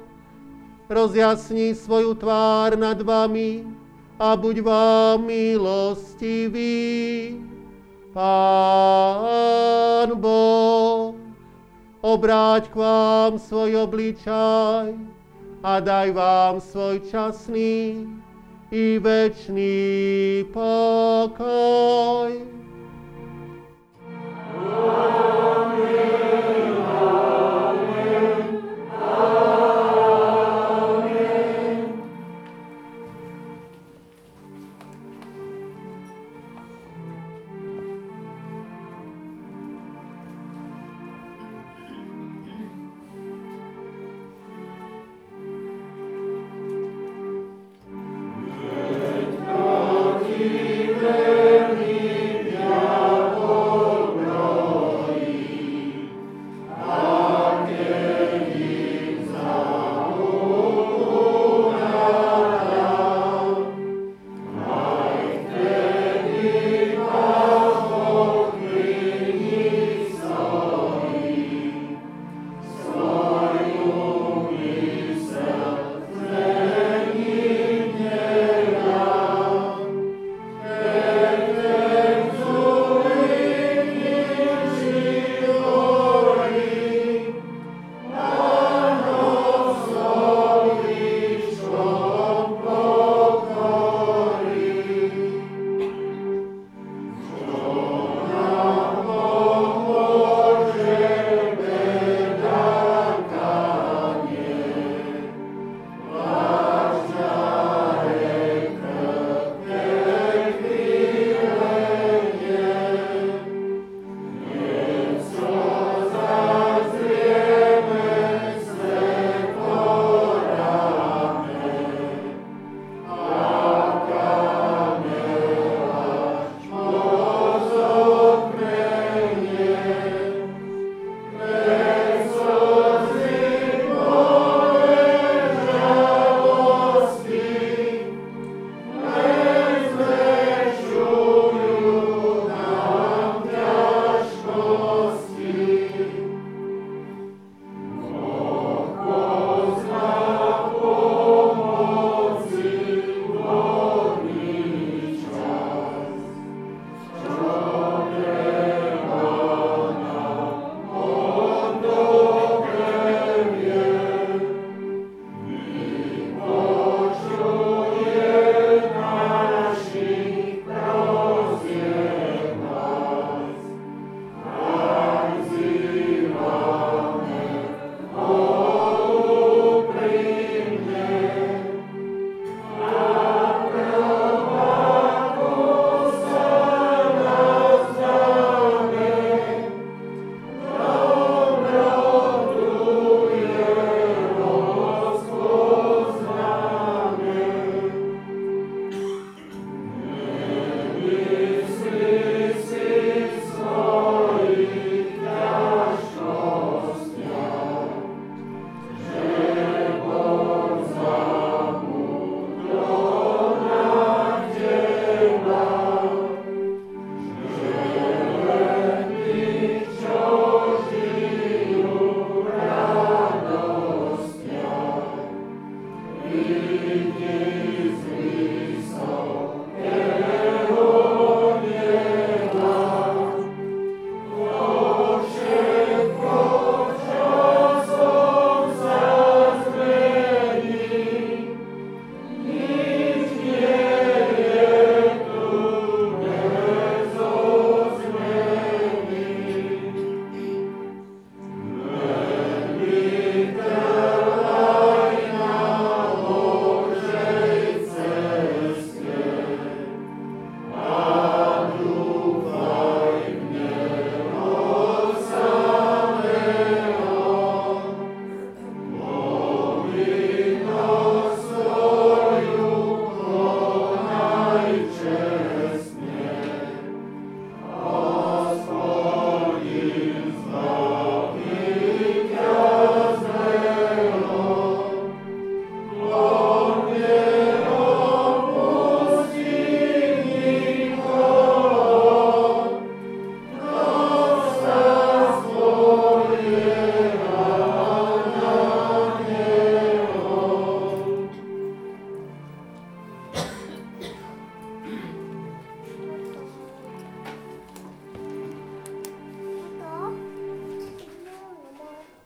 rozjasni 0.86 1.74
svoju 1.74 2.14
tvár 2.14 2.78
nad 2.78 3.03
vami 3.03 3.66
a 4.14 4.38
buď 4.38 4.62
vám 4.62 5.26
milostivý. 5.26 6.78
Pán 8.14 10.14
Boh, 10.22 11.18
obráť 11.99 12.70
k 12.70 12.78
vám 12.78 13.42
svoj 13.42 13.90
obličaj 13.90 14.94
a 15.66 15.82
daj 15.82 16.14
vám 16.14 16.62
svoj 16.62 17.03
časný 17.11 18.07
i 18.71 18.99
večný 18.99 20.45
pokoj. 20.51 22.26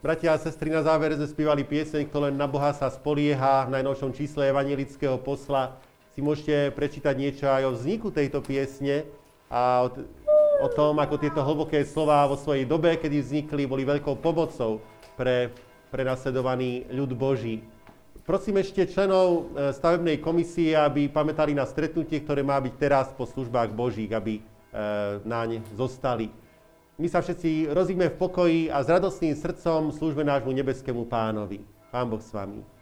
Bratia 0.01 0.33
a 0.33 0.41
sestry, 0.41 0.73
na 0.73 0.81
závere 0.81 1.13
sme 1.13 1.29
spívali 1.29 1.61
pieseň, 1.61 2.09
kto 2.09 2.25
len 2.25 2.33
na 2.33 2.49
Boha 2.49 2.73
sa 2.73 2.89
spolieha. 2.89 3.69
V 3.69 3.77
najnovšom 3.77 4.17
čísle 4.17 4.49
evangelického 4.49 5.21
posla 5.21 5.77
si 6.17 6.25
môžete 6.25 6.73
prečítať 6.73 7.13
niečo 7.13 7.45
aj 7.45 7.69
o 7.69 7.75
vzniku 7.77 8.09
tejto 8.09 8.41
piesne 8.41 9.05
a 9.45 9.85
o, 9.85 9.93
o 10.65 10.67
tom, 10.73 10.97
ako 10.97 11.21
tieto 11.21 11.45
hlboké 11.45 11.85
slova 11.85 12.25
vo 12.25 12.33
svojej 12.33 12.65
dobe, 12.65 12.97
kedy 12.97 13.21
vznikli, 13.21 13.69
boli 13.69 13.85
veľkou 13.85 14.17
pomocou 14.17 14.81
pre 15.13 15.53
prenasledovaný 15.93 16.89
ľud 16.89 17.13
Boží. 17.13 17.61
Prosím 18.25 18.57
ešte 18.57 18.89
členov 18.89 19.53
e, 19.53 19.69
stavebnej 19.69 20.17
komisie, 20.17 20.73
aby 20.73 21.13
pamätali 21.13 21.53
na 21.53 21.69
stretnutie, 21.69 22.25
ktoré 22.25 22.41
má 22.41 22.57
byť 22.57 22.73
teraz 22.73 23.13
po 23.13 23.29
službách 23.29 23.69
Božích, 23.77 24.09
aby 24.09 24.41
e, 24.41 24.41
naň 25.29 25.61
zostali. 25.77 26.33
My 26.99 27.07
sa 27.07 27.23
všetci 27.23 27.71
rozíme 27.71 28.11
v 28.11 28.19
pokoji 28.19 28.61
a 28.67 28.83
s 28.83 28.91
radostným 28.91 29.35
srdcom 29.37 29.95
slúžme 29.95 30.27
nášmu 30.27 30.51
nebeskému 30.51 31.07
pánovi. 31.07 31.63
Pán 31.91 32.11
Boh 32.11 32.19
s 32.19 32.31
vami. 32.35 32.80